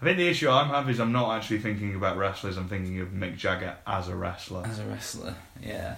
[0.00, 2.56] I think the issue I'm having is I'm not actually thinking about wrestlers.
[2.58, 4.66] I'm thinking of Mick Jagger as a wrestler.
[4.66, 5.96] As a wrestler, yeah.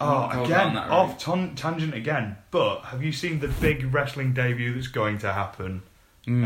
[0.00, 2.36] oh, again, off ton- tangent again.
[2.50, 5.82] But have you seen the big wrestling debut that's going to happen?
[6.28, 6.44] Um,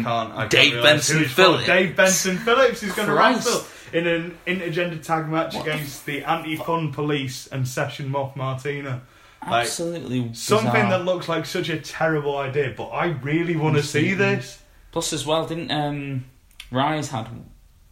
[0.00, 0.32] I can't.
[0.34, 0.48] I Mm.
[0.48, 1.24] Dave can't Benson.
[1.26, 1.66] Phillips.
[1.66, 6.06] Dave Benson Phillips is going to wrestle in an intergender tag match What the against
[6.06, 9.02] the Anti-Fun Police and Session Moth Martina.
[9.46, 10.90] Like, Absolutely Something bizarre.
[10.90, 14.62] that looks like such a terrible idea, but I really want to see this.
[14.92, 16.26] Plus, as well, didn't um,
[16.70, 17.28] Rise had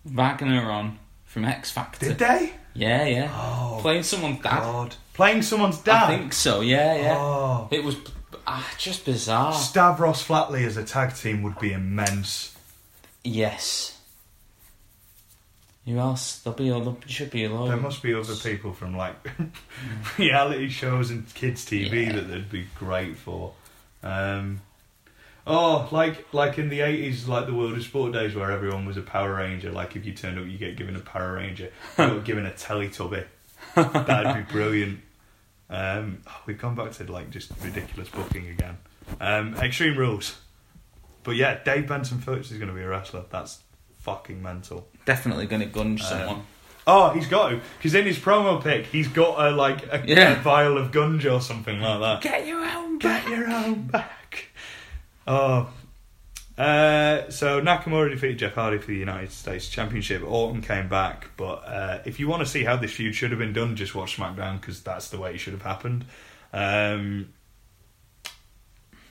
[0.05, 2.07] Wagner on from X Factor?
[2.07, 2.53] Did they?
[2.75, 3.31] Yeah, yeah.
[3.35, 4.61] Oh, Playing someone's dad.
[4.61, 4.97] God.
[5.15, 6.05] Playing someone's dad.
[6.05, 6.61] I think so.
[6.61, 7.17] Yeah, yeah.
[7.19, 7.69] Oh.
[7.71, 7.97] It was
[8.47, 9.53] ah, just bizarre.
[9.53, 12.57] Stavros Flatley as a tag team would be immense.
[13.25, 14.00] Yes.
[15.91, 16.39] Who else?
[16.41, 17.49] There'll be a there should be a.
[17.49, 19.15] There must be other people from like
[20.19, 22.13] reality shows and kids TV Yeah.
[22.17, 23.53] that they'd be great for.
[24.03, 24.61] Um,
[25.47, 28.97] oh, like like in the eighties, like the World of Sport days, where everyone was
[28.97, 29.71] a Power Ranger.
[29.73, 31.71] Like if you turned up, you get given a Power Ranger.
[31.99, 33.25] You got given a Teletubby.
[33.75, 35.01] That'd be brilliant.
[35.69, 38.79] Um, oh, we've gone back to like just ridiculous booking again.
[39.21, 40.37] Um, Extreme Rules.
[41.23, 43.25] But yeah, Dave Benson Phillips is going to be a wrestler.
[43.31, 43.61] That's
[43.99, 44.89] fucking mental.
[45.05, 46.43] Definitely going to gunge Um, someone.
[46.87, 50.33] Oh, he's got to because in his promo pic, he's got a like a, Yeah.
[50.33, 52.23] a vial of gunge or something like that.
[52.23, 54.47] Get your own Get your own back.
[55.27, 55.71] Oh.
[56.59, 60.23] Uh, so Nakamura defeated Jeff Hardy for the United States Championship.
[60.23, 63.39] Orton came back, but uh, if you want to see how this feud should have
[63.39, 66.05] been done, just watch SmackDown because that's the way it should have happened.
[66.53, 67.31] Um,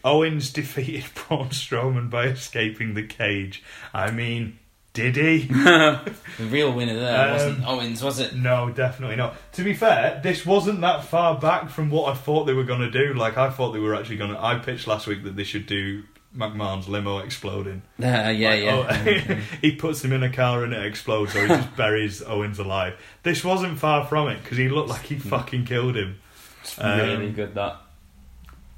[0.04, 3.64] Owens defeated Braun Strowman by escaping the cage.
[3.94, 4.60] I mean,
[4.94, 5.48] did he?
[6.40, 8.34] The real winner there Um, wasn't Owens, was it?
[8.34, 9.36] No, definitely not.
[9.54, 12.80] To be fair, this wasn't that far back from what I thought they were going
[12.80, 13.14] to do.
[13.14, 14.42] Like, I thought they were actually going to.
[14.42, 16.04] I pitched last week that they should do
[16.36, 17.82] McMahon's limo exploding.
[18.02, 19.34] Uh, yeah, Like, yeah.
[19.34, 22.58] oh, he puts him in a car and it explodes, or he just buries Owens
[22.60, 22.94] alive.
[23.24, 26.20] This wasn't far from it because he looked like he fucking killed him.
[26.62, 27.82] It's um, really good that.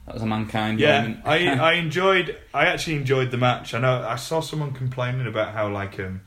[0.06, 1.22] That was a mankind Yeah, moment.
[1.26, 2.38] I I enjoyed.
[2.54, 3.74] I actually enjoyed the match.
[3.74, 6.22] I know I saw someone complaining about how like um,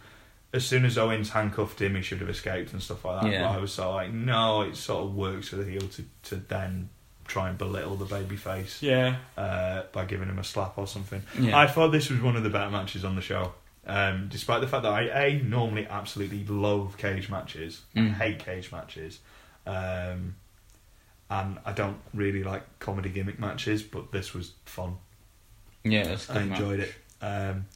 [0.53, 3.33] as soon as Owens handcuffed him, he should have escaped and stuff like that.
[3.33, 3.43] Yeah.
[3.43, 6.05] But I was sort of like, no, it sort of works for the heel to
[6.31, 6.89] to then
[7.27, 9.17] try and belittle the baby face yeah.
[9.39, 11.23] uh, by giving him a slap or something.
[11.39, 11.59] Yeah.
[11.59, 13.55] I thought this was one of the better matches on the show.
[13.87, 18.15] Um, despite the fact that I a normally absolutely love cage matches, Mm.
[18.15, 19.21] Hate cage matches,
[19.67, 20.37] um,
[21.41, 24.97] and I don't really like comedy gimmick matches, but this was fun.
[25.85, 26.89] yeah, it was a I enjoyed match.
[26.89, 27.25] it.
[27.25, 27.67] Um,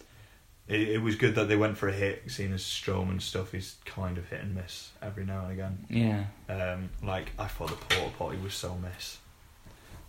[0.69, 0.81] it.
[0.89, 4.19] It was good that they went for a hit, seeing as Strowman stuff is kind
[4.19, 5.87] of hit and miss every now and again.
[5.89, 6.25] Yeah.
[6.55, 9.19] Um, like I thought the porta potty was so miss.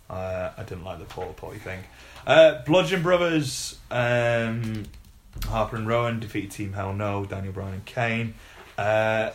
[0.08, 1.80] Uh, I didn't like the porta potty thing.
[2.26, 4.84] Uh, Bludgeon Brothers, um,
[5.46, 8.34] Harper and Rowan defeated Team Hell No, Daniel Bryan and Kane.
[8.76, 9.30] Uh,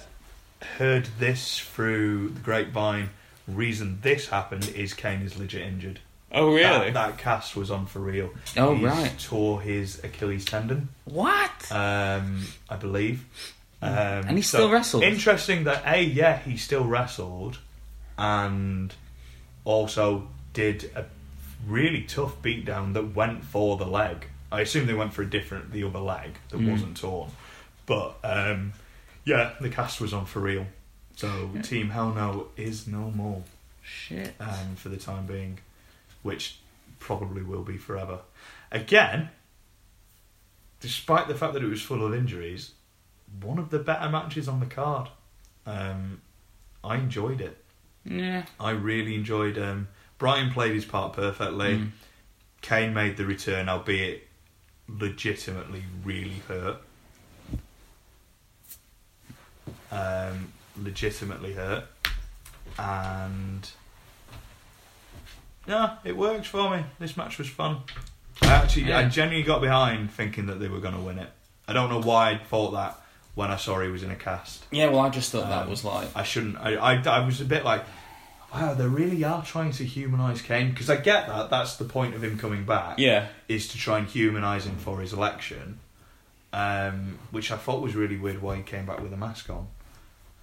[0.78, 3.10] heard this through the grapevine.
[3.48, 6.00] Reason this happened is Kane is legit injured.
[6.32, 8.32] Oh, That, that cast was on for real.
[8.58, 9.20] Oh, He's right.
[9.20, 11.72] Tore his Achilles tendon, What?
[11.72, 13.24] um, I believe.
[13.82, 15.04] Um, And he so still wrestled?
[15.04, 17.60] Interesting that a yeah he still wrestled,
[18.18, 18.94] and
[19.64, 21.06] also did a
[21.68, 24.28] really tough beatdown that went for the leg.
[24.52, 26.72] I assume they went for a different the other leg that Mm.
[26.72, 27.30] wasn't torn,
[27.86, 28.74] but um,
[29.24, 30.66] yeah the cast was on for real.
[31.16, 31.62] So Yeah.
[31.62, 33.44] Team Hell No is no more
[33.84, 34.36] Shit.
[34.40, 35.60] um, for the time being,
[36.24, 36.58] which
[37.00, 38.20] probably will be forever.
[38.72, 39.30] Again,
[40.82, 42.72] despite the fact that it was full of injuries,
[43.42, 45.10] one of the better matches on the card.
[45.66, 46.22] Um,
[46.84, 47.58] I enjoyed it.
[48.04, 48.46] Yeah.
[48.60, 49.58] I really enjoyed.
[49.58, 49.88] Um,
[50.20, 51.78] Bryan played his part perfectly.
[51.78, 51.90] Mm.
[52.62, 54.28] Kane made the return, albeit
[54.88, 56.78] legitimately really hurt.
[59.92, 60.52] um,
[60.82, 61.86] legitimately hurt,
[62.78, 63.70] and
[65.68, 66.84] yeah, it worked for me.
[67.00, 67.80] This match was fun.
[68.42, 71.30] I actually, I genuinely got behind thinking that they were going to win it.
[71.68, 73.00] I don't know why I thought that
[73.34, 74.66] when I saw he was in a cast.
[74.72, 76.10] Yeah, well, I just thought that Um, was like.
[76.16, 76.58] I shouldn't.
[76.58, 77.84] I, I, I was a bit like,
[78.54, 81.50] wow, they really are trying to humanise Kane because I get that.
[81.50, 83.00] That's the point of him coming back.
[83.00, 83.28] Yeah.
[83.48, 85.80] is to try and humanise him for his election,
[86.54, 88.42] um, which I thought was really weird.
[88.42, 89.68] Why he came back with a mask on.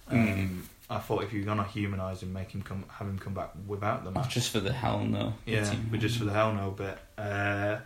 [0.07, 0.61] Um, Mm.
[0.89, 4.03] I thought if you're gonna humanise him, make him come, have him come back without
[4.03, 4.29] the Oh, mask.
[4.31, 5.33] just for the hell no.
[5.45, 6.97] Yeah, but just for the hell no bit.
[7.17, 7.77] Uh,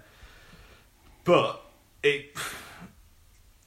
[1.24, 1.62] but
[2.04, 2.36] it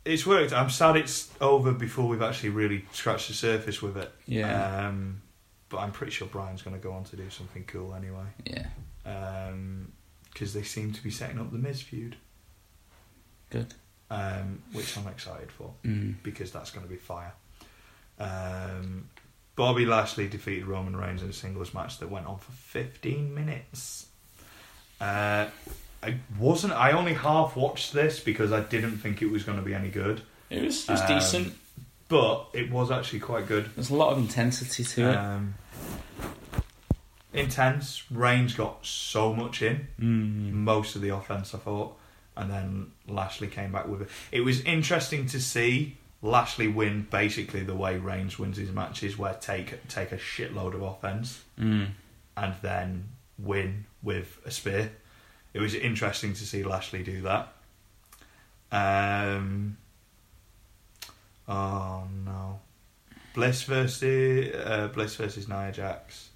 [0.05, 0.53] it's worked.
[0.53, 4.13] I'm sad it's over before we've actually really scratched the surface with it.
[4.27, 4.89] Yeah.
[4.89, 5.23] Um,
[5.69, 8.25] but I'm pretty sure Bryan's going to go on to do something cool anyway.
[8.45, 8.67] yeah.
[10.33, 12.17] Because they seem to be setting up the Miz feud,
[13.51, 13.75] Good.
[14.11, 16.17] um, which I'm excited for Mm.
[16.23, 17.33] because that's going to be fire.
[18.21, 19.09] Um,
[19.57, 24.07] Bobby Lashley defeated Roman Reigns in a singles match that went on for 15 minutes.
[25.01, 25.47] Uh,
[26.03, 26.73] I wasn't.
[26.75, 29.89] I only half watched this because I didn't think it was going to be any
[29.89, 31.55] good, It was, it was Um, decent.
[32.09, 33.71] but it was actually quite good.
[33.75, 35.15] There's a lot of intensity to it.
[35.17, 35.55] Um,
[37.33, 38.03] intense.
[38.11, 39.89] Reigns got so much in.
[40.01, 40.53] Mm.
[40.53, 41.97] most of the offense, I thought,
[42.37, 44.09] and then Lashley came back with it.
[44.33, 49.35] It was interesting to see Lashley win basically the way Reigns wins his matches, where
[49.35, 51.89] take take a shitload of offense Mm.
[52.37, 53.09] and then
[53.39, 54.93] win with a spear.
[55.55, 57.53] It was interesting to see Lashley do that.
[58.73, 59.77] Um,
[61.49, 62.61] oh no,
[63.35, 66.29] Bliss versus uh, Bliss versus Nia Jax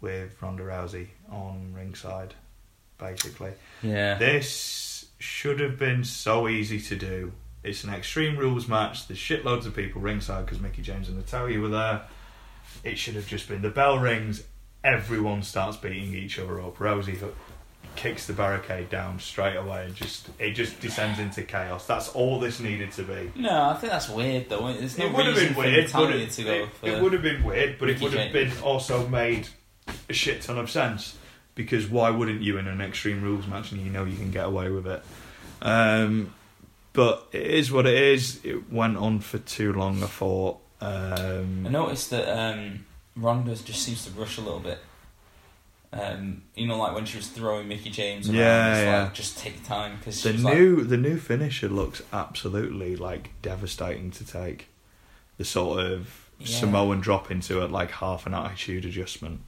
[0.00, 2.34] with Ronda Rousey on ringside,
[2.98, 3.52] basically.
[3.82, 4.16] Yeah.
[4.16, 7.32] This should have been so easy to do.
[7.62, 9.06] It's an Extreme Rules match.
[9.06, 12.02] There's shitloads of people ringside because Mickie James and Natalya were there.
[12.84, 14.42] It should have just been the bell rings.
[14.82, 16.78] Everyone starts beating each other up.
[16.78, 17.36] Rousey hook,
[17.96, 21.86] kicks the barricade down straight away, and just it just descends into chaos.
[21.86, 23.30] That's all this needed to be.
[23.36, 24.72] No, I think that's weird though.
[24.72, 27.78] There's no it would have been weird, but it, it, it would have been weird,
[27.78, 29.48] but Mickey it would have been also made
[30.08, 31.18] a shit ton of sense
[31.54, 34.46] because why wouldn't you in an Extreme Rules match and you know you can get
[34.46, 35.02] away with it?
[35.60, 36.32] Um,
[36.92, 38.40] but it is what it is.
[38.44, 40.02] It went on for too long.
[40.02, 40.58] I thought.
[40.80, 42.86] Um, I noticed that um,
[43.16, 44.78] Ronda just seems to rush a little bit.
[45.92, 49.02] Um, you know, like when she was throwing Mickie James around, Yeah, it's yeah.
[49.02, 54.24] like just take time because the new the new finisher looks absolutely like devastating to
[54.24, 54.68] take.
[55.36, 56.46] The sort of Yeah.
[56.46, 59.40] Samoan drop into it like half an attitude adjustment.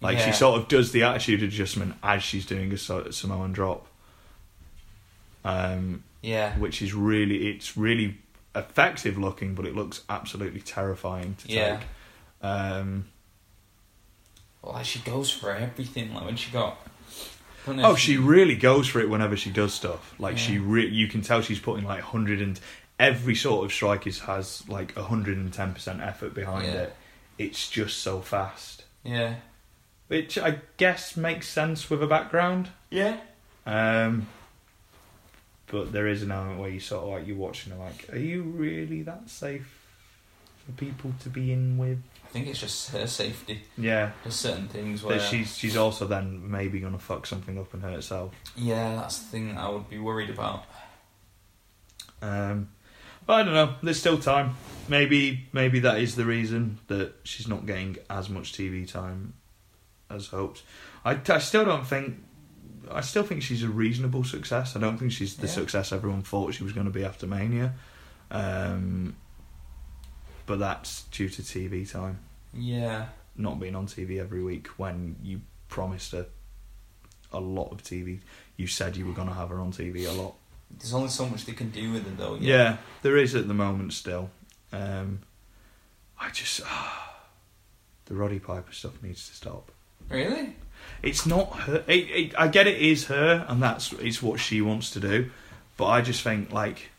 [0.00, 3.88] Like she sort of does the attitude adjustment as she's doing a Samoan drop.
[5.44, 8.18] Um, yeah, which is really it's really
[8.54, 11.76] effective looking, but it looks absolutely terrifying to Yeah.
[11.78, 11.86] take.
[12.42, 13.04] Um,
[14.62, 16.14] well, like she goes for everything.
[16.14, 16.78] Like when she got.
[17.64, 20.14] I don't know oh, she really goes for it whenever she does stuff.
[20.18, 20.60] Like she, Yeah.
[20.62, 22.58] re- you can tell she's putting like hundred and
[22.98, 26.72] every sort of strike is has like hundred and ten percent effort behind Yeah.
[26.82, 26.96] it.
[27.36, 29.34] It's just so fast, Yeah.
[30.08, 32.70] which I guess makes sense with a background.
[32.90, 33.18] Yeah.
[33.66, 34.26] Um,
[35.70, 38.18] but there is an element where you sort of like you're watching it like, are
[38.18, 39.68] you really that safe
[40.64, 41.98] for people to be in with?
[42.24, 43.62] I think it's just her safety.
[43.78, 45.16] Yeah, There's certain things where.
[45.18, 48.34] that she's she's also then maybe gonna fuck something up and hurt herself.
[48.56, 50.64] Yeah, that's the thing that I would be worried about.
[52.20, 52.68] Um,
[53.26, 53.74] but I don't know.
[53.82, 54.56] There's still time.
[54.88, 59.34] Maybe maybe that is the reason that she's not getting as much TV time
[60.10, 60.62] as hoped.
[61.04, 62.16] I, I still don't think.
[62.90, 64.74] I still think she's a reasonable success.
[64.76, 65.52] I don't think she's the Yeah.
[65.52, 67.74] success everyone thought she was going to be after Mania.
[68.30, 69.16] Um,
[70.46, 72.20] but that's due to TV time,
[72.52, 73.08] Yeah.
[73.36, 76.26] not being on TV every week when you promised her
[77.32, 78.20] a lot of TV.
[78.56, 80.34] You said you were going to have her on TV a lot.
[80.70, 82.36] There's only so much they can do with it though.
[82.36, 84.30] Yeah, there is at the moment still.
[84.72, 85.20] Um,
[86.20, 86.60] I just
[88.06, 89.70] the Roddy Piper stuff needs to stop.
[90.08, 90.56] Really?
[91.02, 91.84] It's not her.
[91.86, 95.30] It, it, I get it is her, and that's it's what she wants to do.
[95.76, 96.90] But I just think like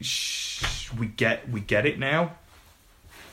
[0.00, 2.32] sh- we get we get it now.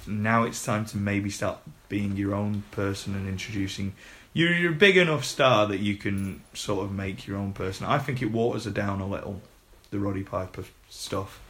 [0.06, 1.60] Now it's time to maybe start
[1.90, 3.94] being your own person and introducing.
[4.34, 7.88] You're, you're a big enough star that you can sort of make your own person.
[7.88, 9.42] I think it waters her down a little,
[9.90, 11.42] the Roddy Piper stuff.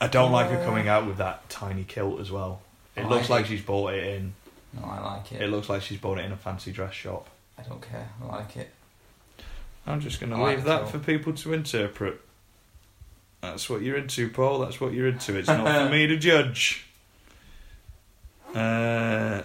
[0.00, 2.62] I don't like her coming out with that tiny kilt as well.
[2.96, 4.34] It looks like she's bought it in.
[4.76, 5.42] No, I like it.
[5.42, 7.28] It looks like she's bought it in a fancy dress shop.
[7.58, 8.08] I don't care.
[8.22, 8.70] I like it.
[9.86, 12.20] I'm just going to I like leave that for people to interpret.
[13.42, 14.60] That's what you're into, Paul.
[14.60, 15.36] That's what you're into.
[15.36, 16.86] It's not for me to judge.
[18.54, 19.42] Uh,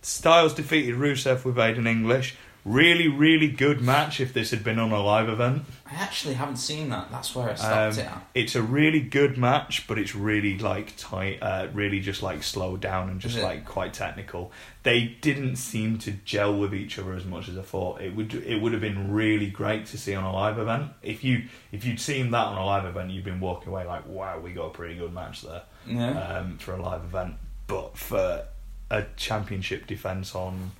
[0.00, 2.36] Styles defeated Rusev with Aiden English.
[2.64, 5.64] Really, really good match if this had been on a live event.
[5.84, 7.10] I actually haven't seen that.
[7.10, 8.26] That's where I stopped Um, it at.
[8.34, 12.80] It's a really good match, but it's really like tight, uh, really just like slowed
[12.80, 14.50] down and just like quite technical.
[14.82, 18.00] They didn't seem to gel with each other as much as I thought.
[18.00, 20.90] It would it would have been really great to see on a live event.
[21.02, 24.08] If you if you'd seen that on a live event, you'd been walking away like,
[24.08, 26.18] wow, we got a pretty good match there Yeah.
[26.38, 27.34] um, for a live event.
[27.66, 28.46] But for
[28.90, 30.72] a championship defense on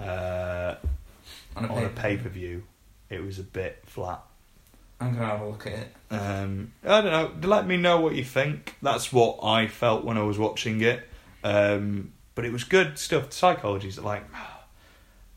[0.00, 0.74] uh,
[1.56, 2.64] on a on a pay per view,
[3.10, 4.22] it was a bit flat.
[5.00, 5.94] I'm gonna have a look at it.
[6.10, 7.48] Um, I don't know.
[7.48, 8.76] Let me know what you think.
[8.80, 11.08] That's what I felt when I was watching it.
[11.42, 13.32] Um, but it was good stuff.
[13.32, 14.24] Psychology's like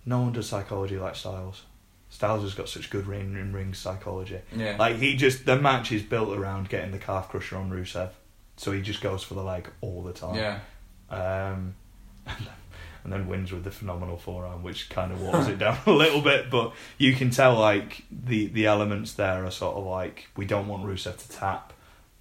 [0.05, 1.63] no one does psychology like Styles.
[2.09, 4.39] Styles has got such good ring in ring psychology.
[4.55, 4.77] Yeah.
[4.79, 8.11] Like he just the match is built around getting the calf crusher on Rusev,
[8.55, 10.35] so he just goes for the leg all the time.
[10.35, 10.59] yeah.
[11.09, 11.75] Um,
[13.07, 16.19] and then wins with the phenomenal forearm, which kind of waters it down a little
[16.19, 16.49] bit.
[16.49, 20.67] But you can tell like the the elements there are sort of like we don't
[20.67, 21.71] want Rusev to tap,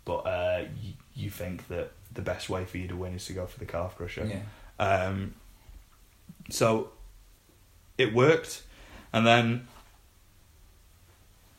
[0.04, 3.32] but uh, you, you think that the best way for you to win is to
[3.32, 4.30] go for the calf crusher.
[4.30, 4.42] Yeah.
[4.78, 5.34] Um,
[6.50, 6.90] so
[7.98, 8.62] it worked,
[9.12, 9.66] and then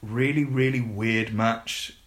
[0.02, 1.98] really really weird match.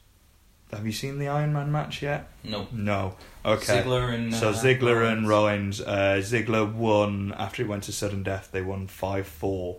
[0.72, 2.28] Have you seen the Iron Man match yet?
[2.44, 2.68] No.
[2.72, 3.16] No.
[3.44, 3.82] Okay.
[3.82, 5.80] Ziggler and So uh, Ziggler and Rollins.
[5.80, 5.80] Rollins.
[5.80, 8.50] Uh, Ziggler won after he went to sudden death.
[8.52, 9.78] They won five four.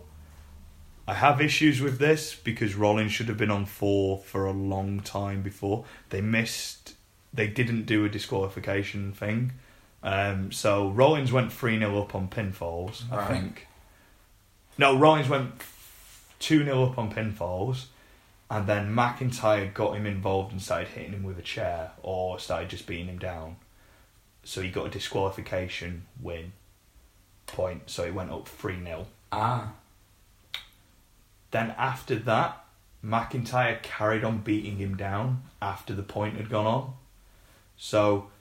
[1.08, 5.00] I have issues with this because Rollins should have been on four for a long
[5.00, 5.86] time before.
[6.10, 6.96] They missed.
[7.34, 9.54] They didn't do a disqualification thing.
[10.04, 13.04] Um, so Rollins went three 0 up on pinfalls.
[13.12, 13.68] I think.
[14.78, 15.52] No, Rollins went
[16.40, 17.86] two 0 up on pinfalls.
[18.52, 22.68] And then McIntyre got him involved and started hitting him with a chair or started
[22.68, 23.56] just beating him down.
[24.44, 26.52] So he got a disqualification win
[27.48, 27.84] point.
[27.90, 29.08] So it went up 3 0.
[29.32, 29.72] Ah.
[31.52, 32.66] Then after that,
[33.02, 36.94] McIntyre carried on beating him down after the point had gone on.
[37.78, 38.32] So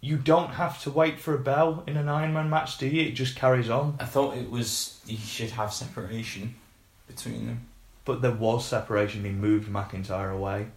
[0.00, 3.02] you don't have to wait for a bell in an Iron Man match, do you?
[3.02, 3.96] It just carries on.
[3.98, 6.54] I thought it was you should have separation
[7.08, 7.66] between them.
[8.04, 9.24] But there was separation.
[9.24, 10.68] He moved McIntyre away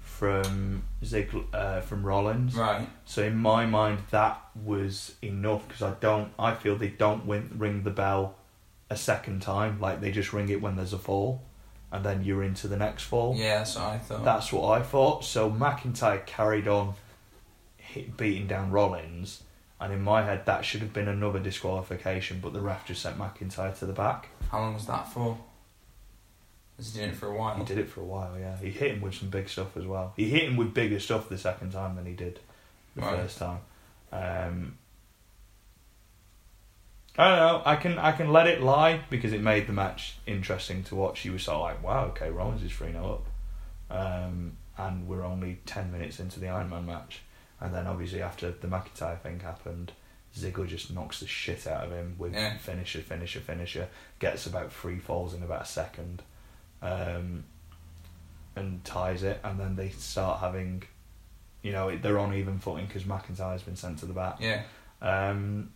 [0.00, 2.54] from Ziggler, uh, from Rollins.
[2.54, 2.88] Right.
[3.04, 6.32] So in my mind, that was enough because I don't.
[6.38, 8.36] I feel they don't win, ring the bell
[8.90, 9.80] a second time.
[9.80, 11.42] Like they just ring it when there's a fall,
[11.90, 13.34] and then you're into the next fall.
[13.36, 14.24] Yeah, that's what I thought.
[14.24, 15.24] That's what I thought.
[15.24, 16.94] So McIntyre carried on
[17.76, 19.42] hit, beating down Rollins,
[19.80, 22.38] and in my head that should have been another disqualification.
[22.40, 24.28] But the ref just sent McIntyre to the back.
[24.50, 25.38] How long was that for?
[26.76, 27.56] Was he doing it for a while?
[27.56, 28.36] He did it for a while.
[28.38, 30.12] Yeah, he hit him with some big stuff as well.
[30.16, 32.40] He hit him with bigger stuff the second time than he did
[32.96, 33.16] the Right.
[33.20, 33.58] first time.
[34.12, 34.76] Um,
[37.16, 37.62] I don't know.
[37.64, 41.24] I can I can let it lie because it made the match interesting to watch.
[41.24, 43.22] You were sort of like, wow, okay, Rollins is three 0
[43.90, 47.20] up, um, and we're only ten minutes into the Iron Man match,
[47.60, 49.92] and then obviously after the McIntyre thing happened,
[50.36, 52.56] Ziggler just knocks the shit out of him with Yeah.
[52.56, 53.88] finisher, finisher, finisher.
[54.18, 56.22] Gets about three falls in about a second,
[56.84, 57.44] um,
[58.54, 60.84] and ties it, and then they start having,
[61.62, 64.36] you know, they're on even footing because McIntyre's been sent to the back.
[64.40, 64.62] Yeah.
[65.02, 65.72] Um,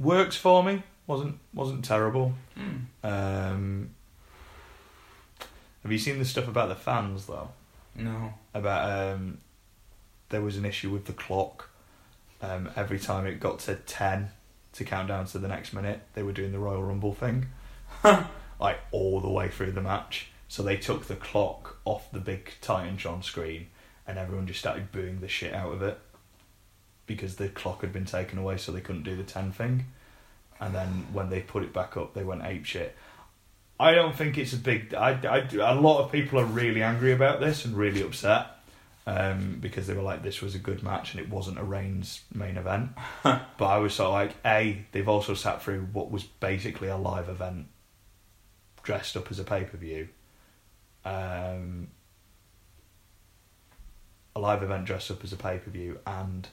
[0.00, 0.82] works for me.
[1.06, 2.34] wasn't wasn't terrible.
[2.58, 2.80] Mm.
[3.04, 3.90] Um,
[5.82, 7.50] have you seen the stuff about the fans though?
[7.94, 8.34] No.
[8.54, 9.38] About um,
[10.30, 11.70] there was an issue with the clock.
[12.40, 14.30] Um, every time it got to ten
[14.72, 17.46] to count down to the next minute, they were doing the Royal Rumble thing,
[18.60, 20.30] like all the way through the match.
[20.48, 23.68] So they took the clock off the big Titantron screen,
[24.06, 25.98] and everyone just started booing the shit out of it
[27.06, 29.86] because the clock had been taken away, so they couldn't do the ten thing.
[30.60, 32.96] And then when they put it back up, they went ape shit.
[33.80, 34.92] I don't think it's a big.
[34.94, 38.46] I, I, a lot of people are really angry about this and really upset
[39.06, 42.22] um, because they were like, this was a good match and it wasn't a Reigns
[42.34, 42.90] main event.
[43.22, 46.96] but I was sort of like, A, they've also sat through what was basically a
[46.96, 47.68] live event
[48.88, 50.08] dressed up as a pay per view.
[51.04, 51.88] Um,
[54.34, 56.48] a live event dressed up as a pay per view, and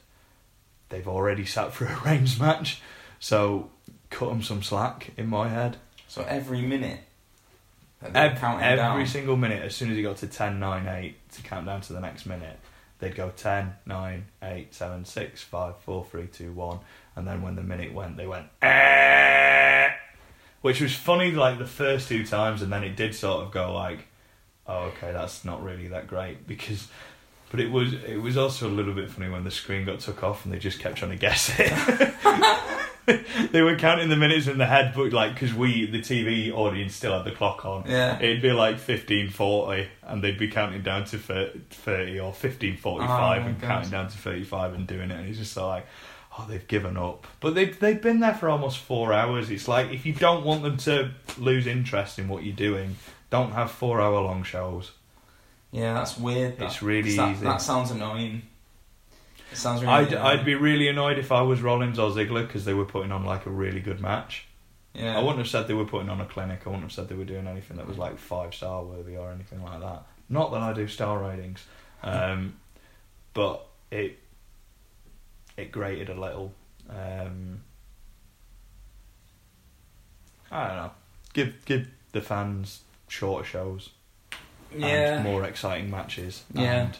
[0.89, 2.81] they've already sat through a Reigns match.
[3.21, 3.69] So
[4.09, 5.77] cut them some slack in my head.
[6.09, 6.99] So every minute
[8.35, 9.07] counting every down.
[9.07, 11.93] single minute, as soon as he got to 10, 9, 8 to count down to
[11.93, 12.59] the next minute,
[12.99, 16.79] they'd go 10, 9, 8, 7, 6, 5, 4, 3, 2, 1.
[17.15, 19.74] And then when the minute went, they went, eh,
[20.65, 23.71] which was funny like the first two times, and then it did sort of go
[23.71, 24.07] like,
[24.65, 26.87] oh, okay, that's not really that great because.
[27.51, 30.23] But it was it was also a little bit funny when the screen got took
[30.23, 31.71] off and they just kept trying to guess it.
[33.51, 36.95] they were counting the minutes in the head, but like because we the TV audience
[36.95, 37.83] still had the clock on.
[37.87, 38.17] Yeah.
[38.19, 43.05] It'd be like fifteen forty, and they'd be counting down to thirty or fifteen forty
[43.05, 43.67] five, Oh and God.
[43.67, 45.19] counting down to thirty five and doing it.
[45.19, 45.85] And it's just like,
[46.37, 47.27] oh, they've given up.
[47.39, 49.49] But they've, they've been there for almost four hours.
[49.49, 52.95] It's like if you don't want them to lose interest in what you're doing,
[53.29, 54.91] don't have four hour long shows.
[55.71, 56.61] Yeah, that's weird.
[56.61, 57.43] It's that- really that, easy.
[57.43, 58.43] That sounds annoying.
[59.51, 59.93] It sounds really.
[59.93, 60.39] I'd annoying.
[60.39, 63.25] I'd be really annoyed if I was Rollins or Ziggler because they were putting on
[63.25, 64.47] like a really good match.
[64.93, 65.17] Yeah.
[65.17, 66.61] I wouldn't have said they were putting on a clinic.
[66.65, 69.31] I wouldn't have said they were doing anything that was like five star worthy or
[69.31, 70.03] anything like that.
[70.29, 71.63] Not that I do star ratings,
[72.03, 72.55] um,
[73.33, 74.17] but it
[75.57, 76.53] it grated a little.
[76.89, 77.61] Um,
[80.51, 80.91] I don't know.
[81.33, 83.89] Give give the fans shorter shows
[84.75, 85.15] Yeah.
[85.15, 86.61] and more exciting matches, Yeah.
[86.85, 86.97] and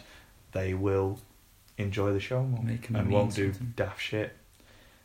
[0.52, 1.20] they will
[1.78, 3.72] enjoy the show more and won't do something.
[3.76, 4.36] daft shit.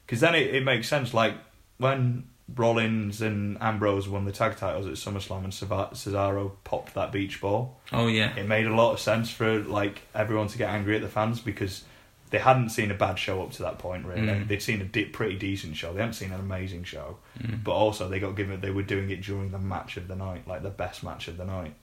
[0.06, 1.14] Because then it, it makes sense.
[1.14, 1.36] Like
[1.78, 7.40] when Rollins and Ambrose won the tag titles at SummerSlam and Cesaro popped that beach
[7.40, 8.36] ball, Oh yeah.
[8.36, 11.40] it made a lot of sense for like everyone to get angry at the fans
[11.40, 11.84] because
[12.32, 14.06] they hadn't seen a bad show up to that point.
[14.06, 14.48] Really, Mm.
[14.48, 15.94] they'd seen a di- pretty decent show.
[15.94, 17.64] They hadn't seen an amazing show, Mm.
[17.64, 20.48] but also they got given they were doing it during the match of the night,
[20.48, 21.76] like the best match of the night.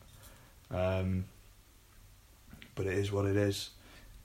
[0.71, 1.27] Um,
[2.75, 3.71] but it is what it is.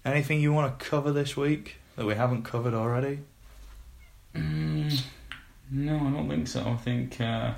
[0.05, 3.19] Anything you want to cover this week that we haven't covered already?
[4.36, 5.01] Mm,
[5.71, 6.67] no, I don't think so.
[6.67, 7.19] I think.
[7.21, 7.53] Uh,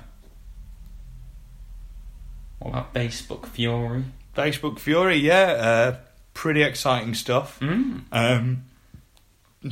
[2.58, 4.04] what about Facebook Fury?
[4.36, 5.96] Facebook Fury, yeah, uh,
[6.36, 7.58] pretty exciting stuff.
[7.60, 8.02] Mm.
[8.12, 8.64] Um,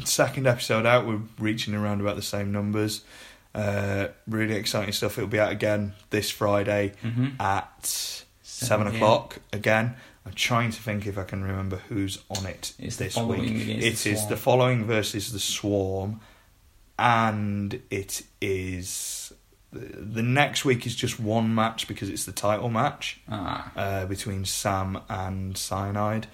[0.05, 3.03] second episode out, we're reaching around about the same numbers.
[3.55, 5.17] Uh, really exciting stuff.
[5.19, 7.41] It'll be out again this Friday Mm-hmm.
[7.41, 9.95] at seven o'clock again.
[10.27, 13.43] I'm trying to think if I can remember who's on it It's this week.
[13.43, 16.21] It the is the following versus the Swarm,
[16.99, 19.33] and it is
[19.71, 23.73] the next week is just one match because it's the title match Ah.
[23.77, 26.27] uh, between Sam and Cyanide.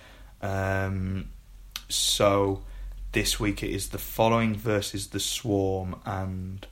[0.43, 1.31] Um,
[1.89, 2.63] so
[3.13, 6.67] this week it is the following versus the Swarm, and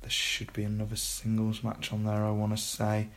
[0.00, 2.24] there should be another singles match on there.
[2.24, 3.08] I want to say.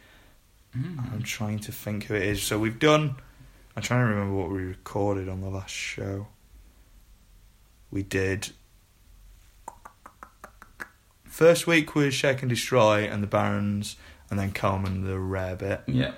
[0.77, 1.13] Mm.
[1.13, 2.41] I'm trying to think who it is.
[2.41, 3.15] So we've done.
[3.75, 6.27] I'm trying to remember what we recorded on the last show.
[7.89, 8.49] We did.
[11.25, 13.95] First week was Shake and Destroy and the Barons,
[14.29, 15.81] and then Coleman the rare bit.
[15.87, 16.11] Yeah.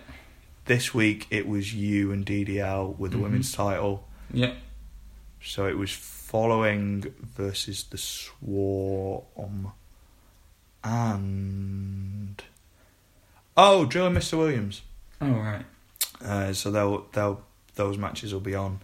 [0.66, 3.24] This week it was you and DDL with the Mhm.
[3.24, 4.08] women's title.
[4.32, 4.54] Yeah.
[5.42, 7.02] So it was following
[7.36, 9.74] versus the Swarm
[10.84, 12.44] and
[13.58, 14.38] oh, Joe and Mr.
[14.38, 14.82] Williams.
[15.22, 15.66] Oh right.
[16.22, 17.44] Uh, so they'll they'll
[17.76, 18.80] those matches will be on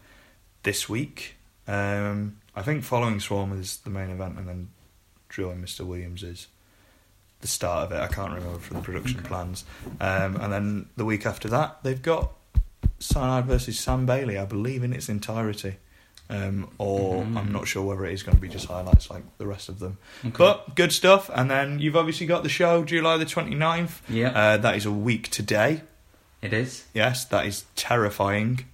[0.64, 1.36] this week.
[1.68, 4.70] Um, I think following Swarm is the main event, and then
[5.30, 5.86] Drill and Mr.
[5.86, 6.48] Williams is
[7.42, 8.02] the start of it.
[8.02, 9.64] I can't remember from the production plans.
[10.02, 12.32] Um, and then the week after that, they've got
[13.00, 15.78] Cyanide versus Sam Bailey, I believe, in its entirety.
[16.32, 17.38] Um, or Mhm.
[17.38, 19.80] I'm not sure whether it is going to be just highlights like the rest of
[19.80, 19.98] them.
[20.24, 20.36] Okay.
[20.38, 21.30] But good stuff.
[21.34, 24.02] And then you've obviously got the show July the 29th.
[24.08, 25.82] yeah, Uh, that is a week today.
[26.42, 26.84] it is.
[26.94, 28.66] Yes, that is terrifying.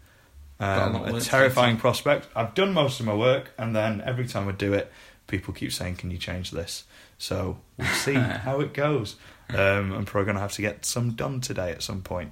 [0.59, 2.27] A Um, of a terrifying prospect.
[2.35, 4.91] I've done most of my work, and then every time I do it,
[5.27, 6.83] people keep saying, "Can you change this?"
[7.17, 8.13] So we'll see
[8.45, 9.15] how it goes.
[9.49, 12.31] Um, I'm probably going to have to get some done today at some point,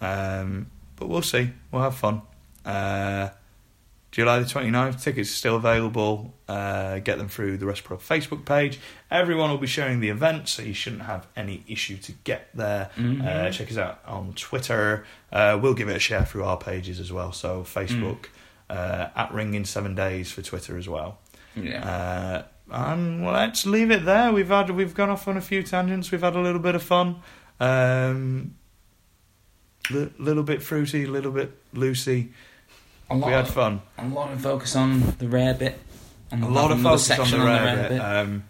[0.00, 1.50] um, but we'll see.
[1.72, 2.22] We'll have fun.
[2.64, 3.30] Uh,
[4.12, 6.32] July the 29th, tickets are still available.
[6.48, 8.78] Uh, get them through the Rest Pro Facebook page.
[9.10, 12.90] Everyone will be sharing the event, so you shouldn't have any issue to get there.
[12.96, 13.26] Mhm.
[13.26, 15.04] Uh, check us out on Twitter.
[15.30, 17.32] Uh, we'll give it a share through our pages as well.
[17.32, 18.26] So Facebook
[18.70, 21.18] uh, at Ring in Seven Days for Twitter as well.
[21.54, 22.44] Yeah.
[22.70, 24.32] And let's leave it there.
[24.32, 26.10] We've had we've gone off on a few tangents.
[26.10, 27.16] We've had a little bit of fun.
[27.60, 28.54] Um,
[29.90, 32.28] li- little bit fruity, a little bit loosey.
[33.10, 33.82] We had of, fun.
[33.98, 35.78] a lot of focus on the rare bit.
[36.32, 37.98] A lot of focus on section the rare bit.
[38.00, 38.42] Um,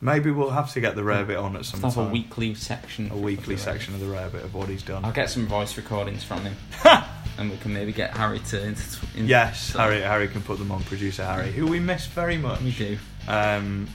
[0.00, 2.54] maybe we'll have to get the rare bit on at some Let's have a weekly
[2.56, 3.12] section.
[3.12, 5.04] a weekly section of the rare bit of what he's done.
[5.04, 6.56] I'll get some voice recordings from him,
[7.38, 8.60] and we can maybe get Harry to.
[8.60, 8.82] Into,
[9.16, 10.00] in, Yes, Harry.
[10.00, 10.82] Harry can put them on.
[10.82, 12.60] Producer Harry, who we miss very much.
[12.60, 12.98] we do.
[13.28, 13.88] Um,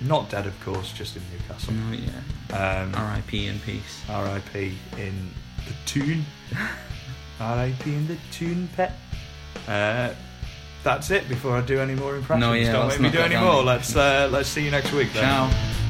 [0.00, 1.74] not dead, of course, just in Newcastle.
[1.88, 2.82] Oh yeah.
[2.82, 3.46] Um, R.I.P.
[3.46, 4.02] in peace.
[4.08, 4.76] R.I.P.
[4.98, 5.30] in
[5.66, 6.24] the tune.
[7.40, 7.94] R.I.P.
[7.94, 8.92] in the tune, pet.
[9.66, 10.12] Uh,
[10.82, 11.28] that's it.
[11.28, 13.62] Before I do any more impressions, No, yeah, don't make me do any more.
[13.62, 15.12] Let's uh, let's see you next week.
[15.12, 15.22] Then.
[15.24, 15.85] Ciao.